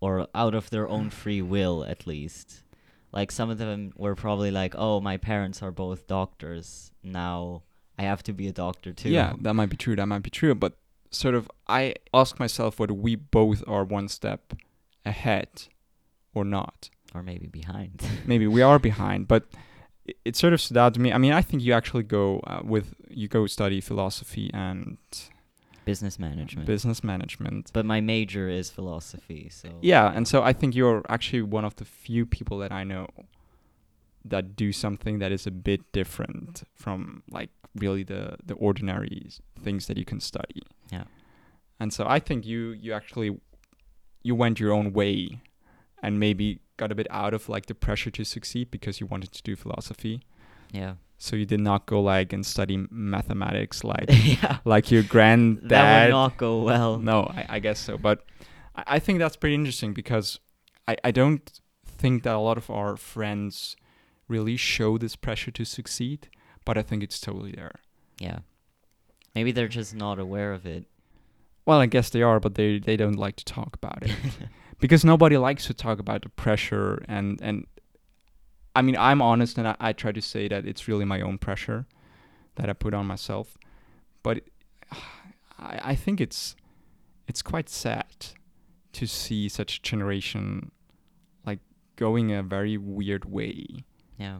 Or 0.00 0.28
out 0.32 0.54
of 0.54 0.70
their 0.70 0.88
own 0.88 1.10
free 1.10 1.42
will 1.42 1.84
at 1.84 2.06
least 2.06 2.62
like 3.12 3.32
some 3.32 3.50
of 3.50 3.58
them 3.58 3.92
were 3.96 4.14
probably 4.14 4.50
like 4.50 4.74
oh 4.76 5.00
my 5.00 5.16
parents 5.16 5.62
are 5.62 5.70
both 5.70 6.06
doctors 6.06 6.92
now 7.02 7.62
I 7.98 8.02
have 8.02 8.22
to 8.24 8.32
be 8.32 8.46
a 8.46 8.52
doctor 8.52 8.92
too. 8.92 9.10
Yeah, 9.10 9.32
that 9.40 9.54
might 9.54 9.70
be 9.70 9.76
true. 9.76 9.96
That 9.96 10.06
might 10.06 10.22
be 10.22 10.30
true. 10.30 10.54
But 10.54 10.74
sort 11.10 11.34
of, 11.34 11.50
I 11.66 11.96
ask 12.14 12.38
myself 12.38 12.78
whether 12.78 12.94
we 12.94 13.16
both 13.16 13.64
are 13.66 13.84
one 13.84 14.08
step 14.08 14.54
ahead 15.04 15.64
or 16.32 16.44
not. 16.44 16.90
Or 17.14 17.22
maybe 17.22 17.48
behind. 17.48 18.04
maybe 18.26 18.46
we 18.46 18.62
are 18.62 18.78
behind, 18.78 19.26
but 19.26 19.46
it, 20.04 20.16
it, 20.24 20.36
sort 20.36 20.52
of 20.52 20.60
stood 20.60 20.76
out 20.76 20.94
to 20.94 21.00
me. 21.00 21.12
I 21.12 21.18
mean, 21.18 21.32
I 21.32 21.42
think 21.42 21.62
you 21.62 21.72
actually 21.72 22.04
go 22.04 22.40
uh, 22.40 22.60
with 22.62 22.94
you 23.08 23.26
go 23.26 23.46
study 23.46 23.80
philosophy 23.80 24.50
and 24.54 24.98
business 25.88 26.18
management. 26.18 26.66
Business 26.66 27.00
management. 27.02 27.70
But 27.72 27.84
my 27.94 28.00
major 28.00 28.46
is 28.60 28.66
philosophy, 28.78 29.48
so 29.60 29.68
Yeah, 29.80 30.12
and 30.16 30.24
so 30.32 30.42
I 30.50 30.52
think 30.52 30.74
you're 30.74 31.02
actually 31.08 31.42
one 31.58 31.64
of 31.64 31.74
the 31.76 31.84
few 31.84 32.26
people 32.26 32.56
that 32.62 32.72
I 32.72 32.84
know 32.84 33.06
that 34.32 34.44
do 34.64 34.72
something 34.72 35.18
that 35.22 35.32
is 35.32 35.46
a 35.46 35.50
bit 35.50 35.80
different 35.92 36.64
from 36.74 37.22
like 37.38 37.50
really 37.74 38.04
the 38.12 38.36
the 38.50 38.54
ordinary 38.68 39.30
things 39.64 39.86
that 39.86 39.96
you 39.96 40.04
can 40.04 40.20
study. 40.20 40.62
Yeah. 40.92 41.04
And 41.80 41.92
so 41.96 42.02
I 42.16 42.18
think 42.26 42.44
you 42.44 42.60
you 42.84 42.92
actually 42.92 43.30
you 44.22 44.34
went 44.34 44.60
your 44.60 44.72
own 44.78 44.92
way 44.92 45.40
and 46.02 46.20
maybe 46.20 46.60
got 46.76 46.92
a 46.92 46.94
bit 46.94 47.08
out 47.10 47.34
of 47.34 47.48
like 47.48 47.66
the 47.66 47.74
pressure 47.74 48.10
to 48.10 48.24
succeed 48.24 48.70
because 48.70 49.00
you 49.00 49.06
wanted 49.06 49.32
to 49.32 49.42
do 49.42 49.56
philosophy. 49.56 50.20
Yeah. 50.72 50.94
So 51.18 51.34
you 51.34 51.44
did 51.44 51.60
not 51.60 51.86
go 51.86 52.00
like 52.00 52.32
and 52.32 52.46
study 52.46 52.86
mathematics 52.90 53.82
like 53.82 54.06
yeah. 54.08 54.58
like 54.64 54.90
your 54.90 55.02
granddad. 55.02 55.68
That 55.68 56.06
would 56.06 56.10
not 56.12 56.36
go 56.36 56.62
well. 56.62 56.98
No, 56.98 57.24
I, 57.24 57.46
I 57.48 57.58
guess 57.58 57.80
so. 57.80 57.98
But 57.98 58.24
I, 58.76 58.84
I 58.86 58.98
think 58.98 59.18
that's 59.18 59.36
pretty 59.36 59.56
interesting 59.56 59.92
because 59.92 60.38
I, 60.86 60.96
I 61.02 61.10
don't 61.10 61.60
think 61.84 62.22
that 62.22 62.34
a 62.34 62.38
lot 62.38 62.56
of 62.56 62.70
our 62.70 62.96
friends 62.96 63.76
really 64.28 64.56
show 64.56 64.96
this 64.96 65.16
pressure 65.16 65.50
to 65.50 65.64
succeed 65.64 66.28
but 66.68 66.76
I 66.76 66.82
think 66.82 67.02
it's 67.02 67.18
totally 67.18 67.52
there. 67.52 67.76
Yeah. 68.20 68.40
Maybe 69.34 69.52
they're 69.52 69.68
just 69.68 69.94
not 69.94 70.18
aware 70.18 70.52
of 70.52 70.66
it. 70.66 70.84
Well, 71.64 71.80
I 71.80 71.86
guess 71.86 72.10
they 72.10 72.20
are, 72.20 72.38
but 72.40 72.56
they 72.56 72.78
they 72.78 72.94
don't 72.94 73.16
like 73.16 73.36
to 73.36 73.44
talk 73.46 73.74
about 73.74 74.02
it 74.02 74.14
because 74.78 75.02
nobody 75.02 75.38
likes 75.38 75.66
to 75.68 75.72
talk 75.72 75.98
about 75.98 76.24
the 76.24 76.28
pressure 76.28 77.02
and 77.08 77.40
and. 77.40 77.66
I 78.78 78.82
mean, 78.82 78.96
I'm 78.96 79.20
honest, 79.20 79.58
and 79.58 79.66
I, 79.66 79.76
I 79.80 79.92
try 79.92 80.12
to 80.12 80.22
say 80.22 80.46
that 80.46 80.64
it's 80.64 80.86
really 80.86 81.04
my 81.04 81.20
own 81.20 81.36
pressure 81.36 81.84
that 82.54 82.70
I 82.70 82.74
put 82.74 82.94
on 82.94 83.06
myself, 83.06 83.58
but 84.22 84.36
it, 84.36 84.52
I 85.58 85.80
I 85.92 85.94
think 85.96 86.20
it's 86.20 86.54
it's 87.26 87.42
quite 87.42 87.68
sad 87.68 88.14
to 88.92 89.06
see 89.06 89.48
such 89.48 89.78
a 89.78 89.82
generation 89.82 90.70
like 91.44 91.58
going 91.96 92.32
a 92.32 92.44
very 92.44 92.76
weird 92.78 93.24
way. 93.24 93.66
Yeah. 94.16 94.38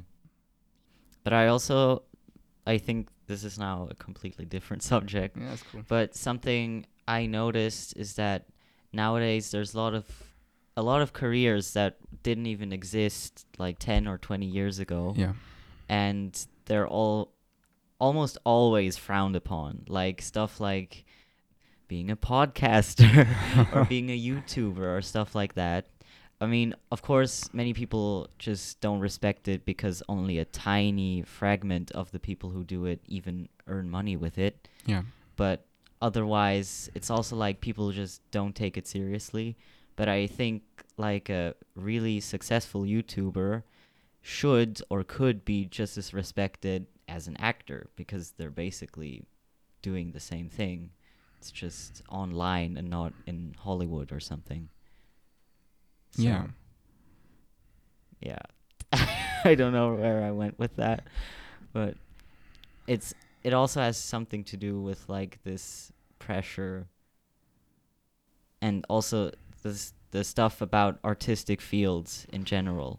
But 1.24 1.33
I 1.33 1.48
also 1.48 2.05
I 2.64 2.79
think 2.79 3.09
this 3.27 3.42
is 3.42 3.59
now 3.59 3.88
a 3.90 3.96
completely 3.96 4.44
different 4.44 4.83
subject. 4.92 5.37
Yeah, 5.37 5.48
that's 5.48 5.64
cool. 5.64 5.83
But 5.88 6.14
something 6.14 6.87
I 7.09 7.27
noticed 7.27 7.96
is 7.96 8.14
that 8.14 8.46
nowadays 8.92 9.51
there's 9.51 9.74
a 9.74 9.79
lot 9.79 9.94
of 9.94 10.07
a 10.77 10.83
lot 10.83 11.03
of 11.03 11.12
careers 11.12 11.72
that 11.72 11.96
didn't 12.22 12.46
even 12.46 12.72
exist 12.72 13.46
like 13.59 13.78
10 13.78 14.07
or 14.07 14.18
20 14.18 14.46
years 14.46 14.78
ago. 14.78 15.14
Yeah. 15.16 15.33
And 15.88 16.46
they're 16.66 16.87
all 16.87 17.33
almost 17.98 18.38
always 18.44 18.96
frowned 18.96 19.37
upon. 19.37 19.85
Like 19.88 20.22
stuff 20.22 20.61
like 20.61 21.04
being 21.88 22.11
a 22.11 22.16
podcaster 22.16 23.26
or 23.74 23.85
being 23.85 24.11
a 24.11 24.20
YouTuber 24.28 24.98
or 24.98 25.02
stuff 25.02 25.35
like 25.35 25.54
that. 25.54 25.87
I 26.40 26.46
mean, 26.46 26.74
of 26.92 27.02
course, 27.02 27.52
many 27.52 27.74
people 27.74 28.28
just 28.38 28.81
don't 28.81 29.00
respect 29.00 29.48
it 29.48 29.64
because 29.64 30.02
only 30.09 30.38
a 30.38 30.44
tiny 30.44 31.22
fragment 31.22 31.90
of 31.92 32.12
the 32.12 32.20
people 32.20 32.50
who 32.50 32.62
do 32.62 32.85
it 32.85 33.00
even 33.09 33.48
earn 33.66 33.90
money 33.90 34.16
with 34.16 34.38
it. 34.38 34.68
Yeah. 34.87 35.02
But 35.35 35.66
otherwise, 36.00 36.90
it's 36.94 37.11
also 37.11 37.35
like 37.35 37.61
people 37.61 37.90
just 37.90 38.22
don't 38.31 38.54
take 38.54 38.76
it 38.76 38.87
seriously. 38.87 39.57
But 39.98 40.08
I 40.08 40.28
think 40.28 40.62
like 40.96 41.28
a 41.28 41.56
really 41.74 42.20
successful 42.20 42.82
YouTuber 42.82 43.64
should 44.22 44.80
or 44.90 45.02
could 45.02 45.44
be 45.44 45.64
just 45.64 45.98
as 45.98 46.14
respected 46.14 46.87
as 47.08 47.26
an 47.26 47.37
actor 47.38 47.90
because 47.96 48.30
they're 48.30 48.48
basically 48.48 49.24
doing 49.82 50.12
the 50.12 50.20
same 50.20 50.48
thing. 50.48 50.90
It's 51.38 51.50
just 51.50 52.02
online 52.08 52.76
and 52.76 52.88
not 52.88 53.12
in 53.26 53.56
Hollywood 53.58 54.12
or 54.12 54.20
something. 54.20 54.68
So, 56.12 56.22
yeah. 56.22 56.46
Yeah. 58.20 58.38
I 59.44 59.56
don't 59.56 59.72
know 59.72 59.94
where 59.94 60.22
I 60.22 60.30
went 60.30 60.61
with 60.61 60.76
that, 60.76 61.08
but 61.72 61.96
it's 62.87 63.14
it 63.42 63.52
also 63.52 63.80
has 63.80 63.96
something 63.96 64.44
to 64.44 64.56
do 64.56 64.80
with 64.80 65.08
like 65.08 65.40
this 65.42 65.90
pressure 66.20 66.87
and 68.62 68.87
also 68.88 69.32
this 69.68 69.92
the 70.11 70.24
stuff 70.24 70.61
about 70.61 70.98
artistic 71.04 71.61
fields 71.61 72.26
in 72.33 72.44
general. 72.44 72.98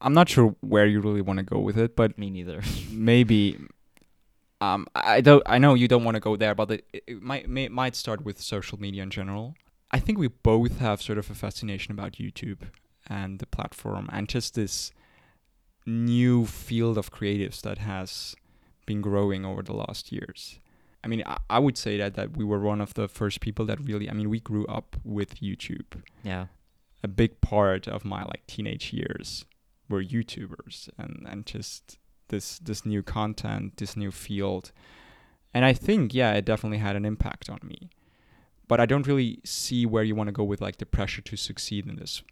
I'm 0.00 0.14
not 0.14 0.28
sure 0.28 0.56
where 0.60 0.86
you 0.86 1.00
really 1.00 1.20
want 1.20 1.38
to 1.38 1.42
go 1.42 1.58
with 1.58 1.78
it, 1.78 1.94
but 1.94 2.18
me 2.18 2.30
neither. 2.30 2.62
maybe 2.90 3.58
um 4.60 4.86
I 4.94 5.20
don't 5.20 5.42
I 5.46 5.58
know 5.58 5.74
you 5.74 5.88
don't 5.88 6.04
want 6.04 6.16
to 6.16 6.20
go 6.20 6.36
there, 6.36 6.54
but 6.54 6.70
it, 6.70 6.84
it 7.06 7.22
might 7.22 7.48
may, 7.48 7.68
might 7.68 7.94
start 7.94 8.24
with 8.24 8.40
social 8.40 8.80
media 8.80 9.02
in 9.02 9.10
general. 9.10 9.54
I 9.90 9.98
think 10.00 10.18
we 10.18 10.28
both 10.28 10.78
have 10.78 11.00
sort 11.00 11.18
of 11.18 11.30
a 11.30 11.34
fascination 11.34 11.92
about 11.92 12.12
YouTube 12.12 12.62
and 13.06 13.38
the 13.38 13.46
platform 13.46 14.08
and 14.12 14.28
just 14.28 14.54
this 14.54 14.92
new 15.86 16.44
field 16.44 16.98
of 16.98 17.10
creatives 17.10 17.62
that 17.62 17.78
has 17.78 18.36
been 18.84 19.00
growing 19.00 19.44
over 19.44 19.62
the 19.62 19.72
last 19.72 20.12
years. 20.12 20.60
I 21.04 21.08
mean, 21.08 21.22
I, 21.26 21.38
I 21.48 21.58
would 21.58 21.78
say 21.78 21.96
that 21.98 22.14
that 22.14 22.36
we 22.36 22.44
were 22.44 22.60
one 22.60 22.80
of 22.80 22.94
the 22.94 23.08
first 23.08 23.40
people 23.40 23.64
that 23.66 23.80
really. 23.84 24.10
I 24.10 24.12
mean, 24.12 24.30
we 24.30 24.40
grew 24.40 24.66
up 24.66 24.96
with 25.04 25.40
YouTube. 25.40 26.02
Yeah. 26.22 26.46
A 27.02 27.08
big 27.08 27.40
part 27.40 27.86
of 27.86 28.04
my 28.04 28.22
like 28.24 28.46
teenage 28.46 28.92
years 28.92 29.44
were 29.88 30.02
YouTubers 30.02 30.88
and 30.98 31.26
and 31.28 31.46
just 31.46 31.98
this 32.28 32.58
this 32.58 32.84
new 32.84 33.02
content, 33.02 33.76
this 33.76 33.96
new 33.96 34.10
field, 34.10 34.72
and 35.54 35.64
I 35.64 35.72
think 35.72 36.12
yeah, 36.12 36.32
it 36.32 36.44
definitely 36.44 36.78
had 36.78 36.96
an 36.96 37.04
impact 37.04 37.48
on 37.48 37.60
me 37.62 37.90
but 38.68 38.80
I 38.80 38.86
don't 38.86 39.06
really 39.06 39.40
see 39.44 39.86
where 39.86 40.04
you 40.04 40.14
want 40.14 40.28
to 40.28 40.32
go 40.32 40.44
with 40.44 40.60
like 40.60 40.76
the 40.76 40.86
pressure 40.86 41.22
to 41.22 41.36
succeed 41.36 41.86
in 41.86 41.96
this. 41.96 42.22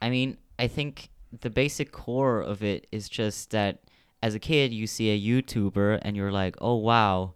I 0.00 0.08
mean, 0.10 0.38
I 0.58 0.66
think 0.66 1.10
the 1.38 1.50
basic 1.50 1.92
core 1.92 2.40
of 2.40 2.64
it 2.64 2.86
is 2.90 3.08
just 3.08 3.50
that 3.50 3.82
as 4.22 4.34
a 4.34 4.38
kid 4.38 4.72
you 4.72 4.86
see 4.86 5.10
a 5.10 5.42
YouTuber 5.42 6.00
and 6.02 6.16
you're 6.16 6.32
like, 6.32 6.56
"Oh 6.60 6.76
wow, 6.76 7.34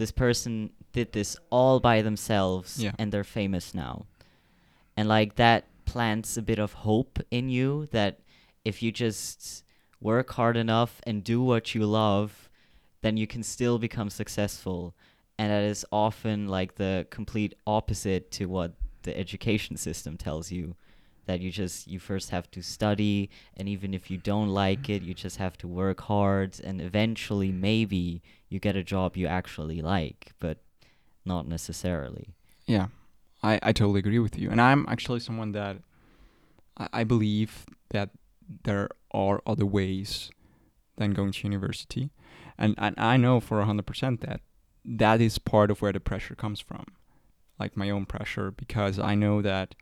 this 0.00 0.10
person 0.10 0.70
did 0.92 1.12
this 1.12 1.36
all 1.50 1.78
by 1.78 2.02
themselves 2.02 2.82
yeah. 2.82 2.92
and 2.98 3.12
they're 3.12 3.24
famous 3.24 3.74
now." 3.74 4.06
And 4.96 5.08
like 5.08 5.36
that 5.36 5.64
plants 5.84 6.36
a 6.36 6.42
bit 6.42 6.58
of 6.58 6.72
hope 6.72 7.18
in 7.30 7.48
you 7.48 7.88
that 7.92 8.20
if 8.64 8.82
you 8.82 8.90
just 8.92 9.64
work 10.00 10.30
hard 10.32 10.56
enough 10.56 11.00
and 11.04 11.22
do 11.22 11.42
what 11.42 11.74
you 11.74 11.86
love, 11.86 12.50
then 13.02 13.16
you 13.16 13.26
can 13.26 13.42
still 13.42 13.78
become 13.78 14.10
successful 14.10 14.94
and 15.40 15.50
that 15.50 15.62
is 15.62 15.86
often 15.90 16.48
like 16.48 16.74
the 16.74 17.06
complete 17.08 17.54
opposite 17.66 18.30
to 18.30 18.44
what 18.44 18.74
the 19.04 19.18
education 19.18 19.74
system 19.74 20.18
tells 20.18 20.52
you 20.52 20.76
that 21.30 21.40
you 21.44 21.50
just 21.62 21.86
you 21.92 21.98
first 22.10 22.28
have 22.36 22.46
to 22.50 22.60
study 22.76 23.16
and 23.56 23.64
even 23.74 23.94
if 23.98 24.04
you 24.10 24.18
don't 24.32 24.50
like 24.64 24.84
it 24.94 25.00
you 25.08 25.14
just 25.26 25.38
have 25.44 25.56
to 25.62 25.66
work 25.82 25.98
hard 26.12 26.50
and 26.66 26.76
eventually 26.80 27.50
maybe 27.52 28.20
you 28.48 28.58
get 28.66 28.74
a 28.82 28.82
job 28.94 29.16
you 29.16 29.26
actually 29.38 29.80
like 29.94 30.20
but 30.44 30.56
not 31.24 31.44
necessarily 31.56 32.26
Yeah, 32.66 32.86
I, 33.42 33.52
I 33.68 33.72
totally 33.72 34.00
agree 34.04 34.22
with 34.26 34.36
you. 34.40 34.50
And 34.50 34.60
I'm 34.60 34.82
actually 34.94 35.20
someone 35.20 35.52
that 35.52 35.76
I, 36.76 36.86
I 37.00 37.04
believe 37.04 37.66
that 37.90 38.10
there 38.64 38.88
are 39.24 39.36
other 39.46 39.66
ways 39.78 40.30
than 40.98 41.12
going 41.18 41.32
to 41.32 41.46
university. 41.52 42.04
And, 42.58 42.74
and 42.78 42.94
I 42.98 43.16
know 43.16 43.40
for 43.40 43.56
100% 43.62 44.20
that 44.20 44.40
that 44.84 45.20
is 45.20 45.38
part 45.38 45.70
of 45.70 45.82
where 45.82 45.92
the 45.92 46.00
pressure 46.10 46.34
comes 46.34 46.60
from, 46.60 46.84
like 47.58 47.76
my 47.76 47.88
own 47.90 48.04
pressure, 48.06 48.50
because 48.50 48.98
I 48.98 49.14
know 49.14 49.42
that 49.42 49.74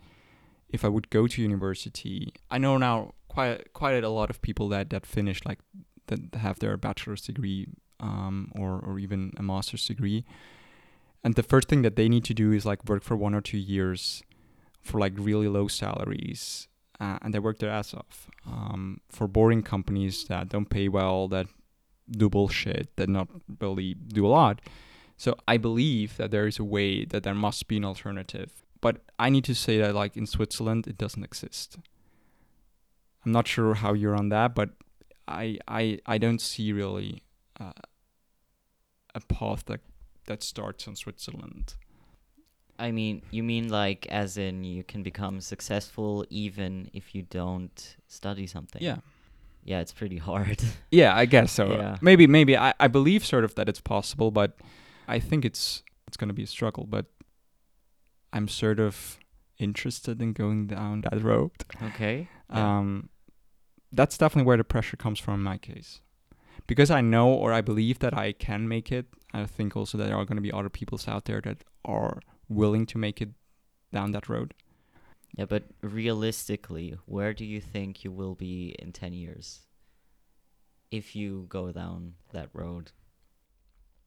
if 0.69 0.85
I 0.85 0.89
would 0.89 1.11
go 1.11 1.27
to 1.27 1.43
university, 1.43 2.33
I 2.51 2.59
know 2.59 2.77
now 2.79 3.15
quite 3.29 3.73
quite 3.73 4.03
a 4.05 4.09
lot 4.09 4.31
of 4.31 4.43
people 4.43 4.69
that 4.71 4.91
that 4.91 5.07
finish 5.07 5.41
like 5.45 5.61
that 6.07 6.35
have 6.35 6.59
their 6.59 6.77
bachelor's 6.77 7.23
degree 7.23 7.67
um, 8.01 8.51
or 8.59 8.81
or 8.81 8.99
even 8.99 9.33
a 9.37 9.43
master's 9.43 9.87
degree, 9.87 10.25
and 11.25 11.35
the 11.35 11.43
first 11.43 11.69
thing 11.69 11.83
that 11.83 11.97
they 11.97 12.09
need 12.09 12.25
to 12.25 12.35
do 12.35 12.53
is 12.53 12.65
like 12.65 12.85
work 12.89 13.03
for 13.03 13.17
one 13.17 13.35
or 13.35 13.41
two 13.41 13.59
years 13.59 14.23
for 14.83 14.99
like 14.99 15.13
really 15.17 15.49
low 15.49 15.69
salaries 15.69 16.69
uh, 17.01 17.19
and 17.23 17.33
they 17.33 17.39
work 17.39 17.59
their 17.59 17.71
ass 17.71 17.95
off 17.95 18.29
um, 18.47 19.01
for 19.09 19.29
boring 19.29 19.63
companies 19.63 20.25
that 20.25 20.49
don't 20.49 20.71
pay 20.71 20.89
well 20.89 21.29
that 21.29 21.47
do 22.11 22.29
bullshit 22.29 22.89
that 22.97 23.09
not 23.09 23.29
really 23.61 23.95
do 23.95 24.27
a 24.27 24.29
lot. 24.29 24.61
So 25.17 25.35
i 25.49 25.57
believe 25.57 26.17
that 26.17 26.31
there 26.31 26.47
is 26.47 26.61
a 26.61 26.65
way 26.65 27.05
that 27.05 27.25
there 27.25 27.35
must 27.35 27.67
be 27.67 27.77
an 27.77 27.85
alternative 27.85 28.53
but 28.81 29.03
i 29.19 29.29
need 29.29 29.45
to 29.45 29.55
say 29.55 29.79
that 29.79 29.95
like 29.95 30.17
in 30.17 30.27
switzerland 30.27 30.87
it 30.87 30.99
doesn't 30.99 31.25
exist 31.25 31.79
i'm 33.25 33.33
not 33.33 33.47
sure 33.47 33.75
how 33.75 33.93
you're 33.93 34.17
on 34.17 34.29
that 34.29 34.55
but 34.55 34.71
i 35.27 35.59
i 35.67 35.99
i 36.07 36.19
don't 36.19 36.41
see 36.41 36.73
really 36.73 37.23
uh, 37.61 37.73
a 39.15 39.21
path 39.21 39.65
that 39.67 39.81
that 40.27 40.43
starts 40.43 40.87
in 40.87 40.95
Switzerland. 40.95 41.75
I 42.79 42.93
mean, 42.93 43.23
you 43.31 43.43
mean 43.43 43.69
like 43.69 44.07
as 44.07 44.39
in 44.39 44.63
you 44.63 44.85
can 44.85 45.03
become 45.03 45.41
successful 45.41 46.25
even 46.31 46.91
if 46.93 47.15
you 47.15 47.23
don't 47.23 47.97
study 48.07 48.47
something? 48.47 48.81
Yeah. 48.81 48.99
Yeah, 49.65 49.81
it's 49.81 49.93
pretty 49.93 50.19
hard. 50.19 50.63
Yeah, 50.91 51.15
I 51.15 51.27
guess 51.27 51.53
so. 51.53 51.73
Yeah. 51.73 51.97
Maybe 52.01 52.27
maybe 52.27 52.57
I, 52.57 52.73
I 52.79 52.89
believe 52.89 53.27
sort 53.27 53.45
of 53.45 53.55
that 53.57 53.69
it's 53.69 53.81
possible, 53.81 54.31
but 54.31 54.57
I 55.09 55.19
think 55.19 55.45
it's 55.45 55.83
it's 56.07 56.17
gonna 56.17 56.33
be 56.33 56.45
a 56.45 56.47
struggle, 56.47 56.87
but 56.89 57.07
I'm 58.33 58.49
sort 58.49 58.79
of 58.81 59.19
interested 59.59 60.21
in 60.23 60.33
going 60.33 60.67
down 60.69 61.03
that 61.03 61.23
road. 61.23 61.53
okay. 61.83 62.29
Yeah. 62.51 62.79
Um 62.79 63.09
that's 63.93 64.19
definitely 64.19 64.47
where 64.47 64.57
the 64.59 64.65
pressure 64.65 64.97
comes 64.97 65.19
from 65.19 65.35
in 65.35 65.43
my 65.43 65.59
case. 65.59 66.01
Because 66.67 66.91
I 66.91 67.01
know 67.01 67.33
or 67.33 67.53
I 67.53 67.63
believe 67.63 68.01
that 68.01 68.13
I 68.13 68.33
can 68.33 68.69
make 68.69 68.93
it, 68.93 69.07
I 69.33 69.47
think 69.47 69.77
also 69.77 69.97
that 69.99 70.05
there 70.05 70.17
are 70.17 70.27
going 70.27 70.37
to 70.37 70.43
be 70.43 70.53
other 70.53 70.69
peoples 70.69 71.09
out 71.09 71.25
there 71.25 71.41
that 71.41 71.65
are 71.85 72.21
willing 72.49 72.85
to 72.87 72.99
make 72.99 73.23
it 73.23 73.31
down 73.93 74.11
that 74.13 74.29
road. 74.29 74.53
Yeah, 75.37 75.47
but 75.47 75.65
realistically, 75.81 76.97
where 77.07 77.33
do 77.33 77.45
you 77.47 77.61
think 77.61 78.05
you 78.05 78.11
will 78.13 78.35
be 78.35 78.75
in 78.79 78.93
10 78.93 79.15
years? 79.15 79.61
If 80.91 81.15
you 81.17 81.47
go 81.49 81.71
down 81.73 82.15
that 82.33 82.49
road. 82.53 82.93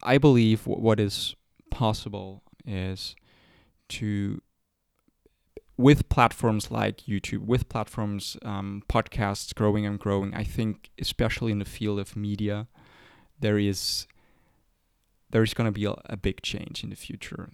I 0.03 0.17
believe 0.17 0.65
w- 0.65 0.81
what 0.81 0.99
is 0.99 1.35
possible 1.69 2.43
is 2.65 3.15
to, 3.91 4.41
with 5.77 6.09
platforms 6.09 6.71
like 6.71 7.01
YouTube, 7.01 7.45
with 7.45 7.69
platforms, 7.69 8.37
um, 8.43 8.83
podcasts 8.89 9.53
growing 9.53 9.85
and 9.85 9.99
growing, 9.99 10.33
I 10.33 10.43
think, 10.43 10.89
especially 10.99 11.51
in 11.51 11.59
the 11.59 11.65
field 11.65 11.99
of 11.99 12.15
media, 12.15 12.67
there 13.39 13.57
is 13.57 14.07
there's 15.31 15.53
going 15.53 15.65
to 15.65 15.71
be 15.71 15.85
a, 15.85 15.93
a 16.05 16.17
big 16.17 16.41
change 16.41 16.83
in 16.83 16.89
the 16.89 16.95
future. 16.95 17.49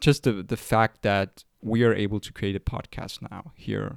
Just 0.00 0.22
the 0.22 0.42
the 0.42 0.56
fact 0.56 1.02
that 1.02 1.44
we 1.62 1.84
are 1.84 1.94
able 1.94 2.20
to 2.20 2.32
create 2.32 2.56
a 2.56 2.60
podcast 2.60 3.20
now 3.30 3.52
here 3.54 3.96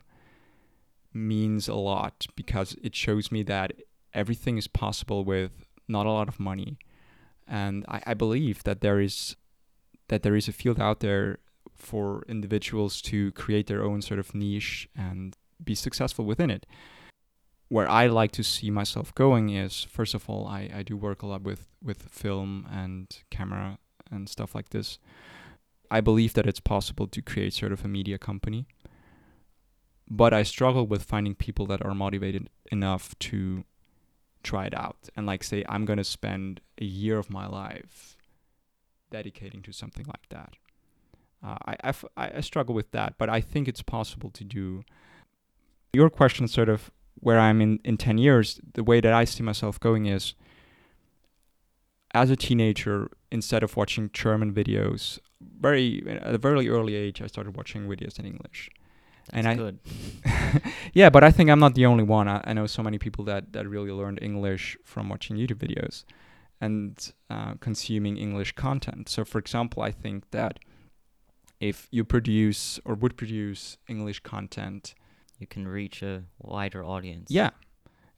means 1.14 1.68
a 1.68 1.76
lot 1.76 2.26
because 2.36 2.76
it 2.84 2.96
shows 2.96 3.32
me 3.32 3.44
that 3.44 3.74
everything 4.14 4.58
is 4.58 4.68
possible 4.68 5.24
with 5.24 5.68
not 5.88 6.06
a 6.06 6.12
lot 6.12 6.28
of 6.28 6.40
money 6.40 6.78
and 7.48 7.86
I, 7.88 8.02
I 8.08 8.14
believe 8.14 8.64
that 8.64 8.82
there 8.82 9.00
is 9.00 9.36
that 10.08 10.24
there 10.24 10.36
is 10.36 10.48
a 10.48 10.54
field 10.54 10.80
out 10.80 11.00
there 11.00 11.40
for 11.76 12.24
individuals 12.28 13.02
to 13.02 13.32
create 13.34 13.68
their 13.68 13.84
own 13.84 14.02
sort 14.02 14.20
of 14.20 14.34
niche 14.34 14.88
and 14.96 15.36
be 15.64 15.76
successful 15.76 16.26
within 16.26 16.50
it 16.50 16.66
where 17.74 17.90
I 17.90 18.06
like 18.06 18.32
to 18.34 18.44
see 18.44 18.70
myself 18.70 19.16
going 19.16 19.50
is 19.50 19.84
first 19.86 20.14
of 20.14 20.30
all 20.30 20.46
I, 20.46 20.70
I 20.72 20.84
do 20.84 20.96
work 20.96 21.24
a 21.24 21.26
lot 21.26 21.42
with, 21.42 21.70
with 21.82 22.04
film 22.04 22.68
and 22.72 23.08
camera 23.32 23.80
and 24.12 24.30
stuff 24.30 24.54
like 24.54 24.70
this. 24.70 25.00
I 25.90 26.00
believe 26.00 26.36
that 26.36 26.46
it's 26.46 26.60
possible 26.60 27.08
to 27.08 27.22
create 27.24 27.52
sort 27.54 27.72
of 27.72 27.84
a 27.84 27.88
media 27.88 28.20
company. 28.20 28.68
But 30.08 30.36
I 30.36 30.44
struggle 30.44 30.86
with 30.86 31.02
finding 31.02 31.34
people 31.34 31.66
that 31.66 31.84
are 31.84 31.96
motivated 31.96 32.48
enough 32.72 33.18
to 33.20 33.64
try 34.44 34.66
it 34.66 34.76
out 34.76 35.10
and 35.16 35.26
like 35.26 35.44
say 35.44 35.66
I'm 35.68 35.86
gonna 35.86 36.04
spend 36.04 36.62
a 36.80 36.86
year 36.86 37.18
of 37.18 37.32
my 37.32 37.48
life 37.48 38.18
dedicating 39.18 39.62
to 39.68 39.72
something 39.82 40.06
like 40.16 40.28
that. 40.36 40.52
Uh, 41.46 41.58
I, 41.72 41.74
I, 41.90 41.90
f- 41.98 42.12
I 42.24 42.26
I 42.40 42.42
struggle 42.42 42.74
with 42.80 42.90
that, 42.98 43.10
but 43.22 43.28
I 43.38 43.40
think 43.52 43.64
it's 43.68 43.84
possible 43.98 44.30
to 44.40 44.44
do. 44.60 44.66
Your 46.02 46.10
question 46.10 46.48
sort 46.48 46.70
of 46.76 46.80
where 47.26 47.40
I'm 47.48 47.60
in, 47.66 47.80
in 47.90 47.96
10 47.98 48.18
years, 48.18 48.60
the 48.78 48.84
way 48.84 49.00
that 49.06 49.14
I 49.22 49.24
see 49.26 49.44
myself 49.44 49.80
going 49.80 50.04
is 50.18 50.34
as 52.22 52.30
a 52.30 52.36
teenager, 52.36 53.10
instead 53.32 53.62
of 53.64 53.76
watching 53.78 54.10
German 54.14 54.54
videos, 54.54 55.20
very 55.68 56.04
at 56.08 56.34
a 56.36 56.38
very 56.38 56.68
early 56.76 56.96
age, 56.96 57.22
I 57.22 57.28
started 57.28 57.56
watching 57.58 57.82
videos 57.94 58.20
in 58.20 58.26
English. 58.34 58.70
That's 59.32 59.38
And 59.38 59.48
I- 59.48 59.56
good. 59.64 59.76
yeah, 61.00 61.10
but 61.16 61.24
I 61.24 61.32
think 61.32 61.50
I'm 61.50 61.60
not 61.66 61.76
the 61.76 61.86
only 61.86 62.04
one. 62.18 62.28
I, 62.28 62.38
I 62.50 62.54
know 62.54 62.68
so 62.68 62.82
many 62.88 62.98
people 63.06 63.24
that, 63.26 63.44
that 63.54 63.64
really 63.76 63.92
learned 63.92 64.20
English 64.22 64.78
from 64.84 65.04
watching 65.10 65.36
YouTube 65.38 65.60
videos 65.68 66.04
and 66.66 67.14
uh, 67.30 67.54
consuming 67.68 68.16
English 68.18 68.52
content. 68.56 69.10
So, 69.10 69.26
for 69.26 69.40
example, 69.40 69.80
I 69.90 69.92
think 70.04 70.20
that 70.32 70.54
if 71.60 71.88
you 71.92 72.04
produce 72.06 72.80
or 72.86 72.94
would 73.02 73.16
produce 73.22 73.78
English 73.88 74.20
content 74.34 74.84
You 75.44 75.48
can 75.48 75.68
reach 75.68 76.02
a 76.02 76.24
wider 76.40 76.84
audience. 76.86 77.30
Yeah. 77.30 77.52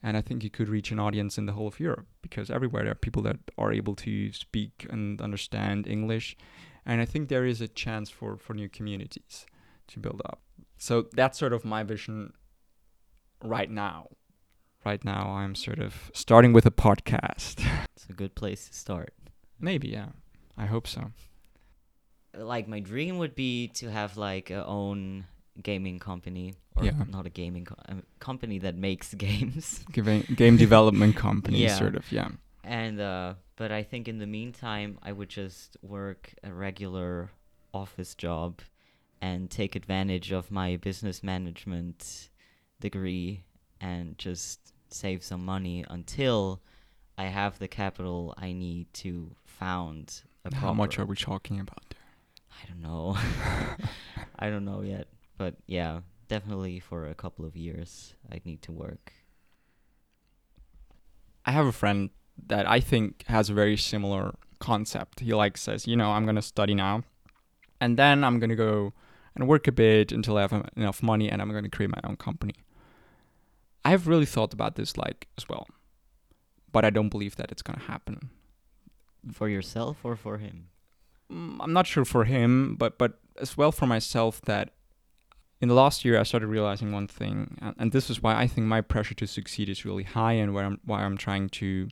And 0.03 0.15
I 0.15 0.21
think 0.21 0.43
you 0.43 0.51
could 0.51 0.69
reach 0.69 0.91
an 0.91 0.99
audience 0.99 1.39
in 1.39 1.45
the 1.47 1.53
whole 1.53 1.67
of 1.67 1.79
Europe 1.79 2.07
because 2.21 2.51
everywhere 2.51 2.83
there 2.83 2.91
are 2.91 2.95
people 3.07 3.23
that 3.23 3.37
are 3.57 3.73
able 3.73 3.95
to 3.95 4.31
speak 4.31 4.85
and 4.91 5.19
understand 5.21 5.87
English. 5.87 6.37
And 6.85 7.01
I 7.01 7.05
think 7.05 7.29
there 7.29 7.45
is 7.45 7.61
a 7.61 7.67
chance 7.67 8.11
for, 8.11 8.37
for 8.37 8.53
new 8.53 8.69
communities 8.69 9.45
to 9.87 9.99
build 9.99 10.21
up. 10.25 10.39
So 10.77 11.07
that's 11.13 11.39
sort 11.39 11.53
of 11.53 11.65
my 11.65 11.83
vision 11.83 12.33
right 13.43 13.71
now. 13.71 14.09
Right 14.85 15.03
now, 15.03 15.29
I'm 15.31 15.55
sort 15.55 15.79
of 15.79 16.11
starting 16.13 16.53
with 16.53 16.65
a 16.65 16.71
podcast. 16.71 17.65
It's 17.95 18.05
a 18.09 18.13
good 18.13 18.35
place 18.35 18.67
to 18.67 18.73
start. 18.73 19.13
Maybe, 19.59 19.87
yeah. 19.87 20.09
I 20.57 20.65
hope 20.67 20.85
so. 20.87 21.11
Like 22.37 22.67
my 22.67 22.81
dream 22.81 23.17
would 23.17 23.33
be 23.35 23.69
to 23.79 23.89
have 23.89 24.15
like 24.17 24.51
a 24.51 24.63
own 24.65 25.25
gaming 25.63 25.97
company 25.99 26.53
or 26.75 26.83
Yeah. 26.85 27.03
not 27.09 27.25
a 27.25 27.29
gaming 27.29 27.65
co- 27.65 27.75
a 27.89 27.95
company 28.19 28.59
that 28.59 28.75
makes 28.75 29.13
games. 29.27 29.83
Giving 29.91 30.21
game 30.35 30.57
development 30.57 31.15
company, 31.27 31.63
Yeah. 31.63 31.77
sort 31.77 31.95
of, 31.95 32.11
yeah. 32.11 32.29
And 32.63 32.99
uh 32.99 33.35
but 33.55 33.71
I 33.71 33.83
think 33.83 34.07
in 34.07 34.19
the 34.19 34.27
meantime 34.27 34.99
I 35.01 35.11
would 35.13 35.29
just 35.29 35.77
work 35.81 36.33
a 36.43 36.51
regular 36.53 37.31
office 37.73 38.13
job 38.15 38.59
and 39.21 39.49
take 39.49 39.75
advantage 39.75 40.31
of 40.33 40.51
my 40.51 40.75
business 40.77 41.23
management 41.23 42.29
degree 42.81 43.43
and 43.79 44.17
just 44.17 44.73
save 44.95 45.23
some 45.23 45.43
money 45.43 45.85
until 45.89 46.61
I 47.17 47.25
have 47.25 47.59
the 47.59 47.67
capital 47.67 48.33
I 48.37 48.53
need 48.53 48.91
to 48.95 49.35
found 49.43 50.21
a 50.43 50.55
How 50.55 50.73
much 50.73 50.97
are 50.99 51.05
we 51.05 51.15
talking 51.15 51.59
about 51.59 51.83
there? 51.89 51.99
I 52.63 52.67
don't 52.67 52.81
know. 52.81 53.17
I 54.39 54.49
don't 54.49 54.65
know 54.65 54.81
yet, 54.81 55.07
but 55.37 55.55
yeah, 55.67 56.01
definitely 56.27 56.79
for 56.79 57.07
a 57.07 57.15
couple 57.15 57.45
of 57.45 57.55
years 57.55 58.13
I'd 58.31 58.45
need 58.45 58.61
to 58.63 58.71
work. 58.71 59.13
I 61.45 61.51
have 61.51 61.65
a 61.65 61.71
friend 61.71 62.09
that 62.47 62.67
I 62.67 62.79
think 62.79 63.23
has 63.27 63.49
a 63.49 63.53
very 63.53 63.77
similar 63.77 64.35
concept. 64.59 65.19
He 65.19 65.33
like 65.33 65.57
says, 65.57 65.87
you 65.87 65.95
know, 65.95 66.11
I'm 66.11 66.25
gonna 66.25 66.41
study 66.41 66.73
now, 66.73 67.03
and 67.79 67.97
then 67.97 68.23
I'm 68.23 68.39
gonna 68.39 68.55
go 68.55 68.93
and 69.35 69.47
work 69.47 69.67
a 69.67 69.71
bit 69.71 70.11
until 70.11 70.37
I 70.37 70.41
have 70.41 70.69
enough 70.75 71.03
money, 71.03 71.29
and 71.29 71.41
I'm 71.41 71.51
gonna 71.51 71.69
create 71.69 71.91
my 71.91 72.01
own 72.03 72.15
company. 72.17 72.55
I 73.85 73.91
have 73.91 74.07
really 74.07 74.25
thought 74.25 74.51
about 74.51 74.75
this 74.75 74.97
like 74.97 75.27
as 75.37 75.47
well, 75.47 75.67
but 76.71 76.83
I 76.83 76.89
don't 76.89 77.09
believe 77.09 77.35
that 77.35 77.51
it's 77.51 77.61
gonna 77.61 77.79
happen. 77.79 78.31
For 79.31 79.47
yourself 79.47 79.97
or 80.03 80.15
for 80.15 80.39
him? 80.39 80.69
Mm, 81.31 81.57
I'm 81.59 81.71
not 81.71 81.85
sure 81.85 82.03
for 82.03 82.25
him, 82.25 82.75
but 82.75 82.97
but 82.97 83.19
as 83.39 83.55
well 83.55 83.71
for 83.71 83.85
myself 83.85 84.41
that 84.41 84.71
in 85.61 85.69
the 85.69 85.75
last 85.75 86.03
year, 86.03 86.19
I 86.19 86.23
started 86.23 86.47
realizing 86.47 86.91
one 86.91 87.07
thing, 87.07 87.57
and, 87.61 87.75
and 87.77 87.91
this 87.91 88.09
is 88.09 88.21
why 88.21 88.35
I 88.35 88.47
think 88.47 88.67
my 88.67 88.81
pressure 88.81 89.15
to 89.15 89.27
succeed 89.27 89.69
is 89.69 89.85
really 89.85 90.03
high, 90.03 90.33
and 90.33 90.53
where 90.53 90.65
I'm 90.65 90.79
why 90.83 91.03
I'm 91.03 91.17
trying 91.17 91.49
to 91.49 91.87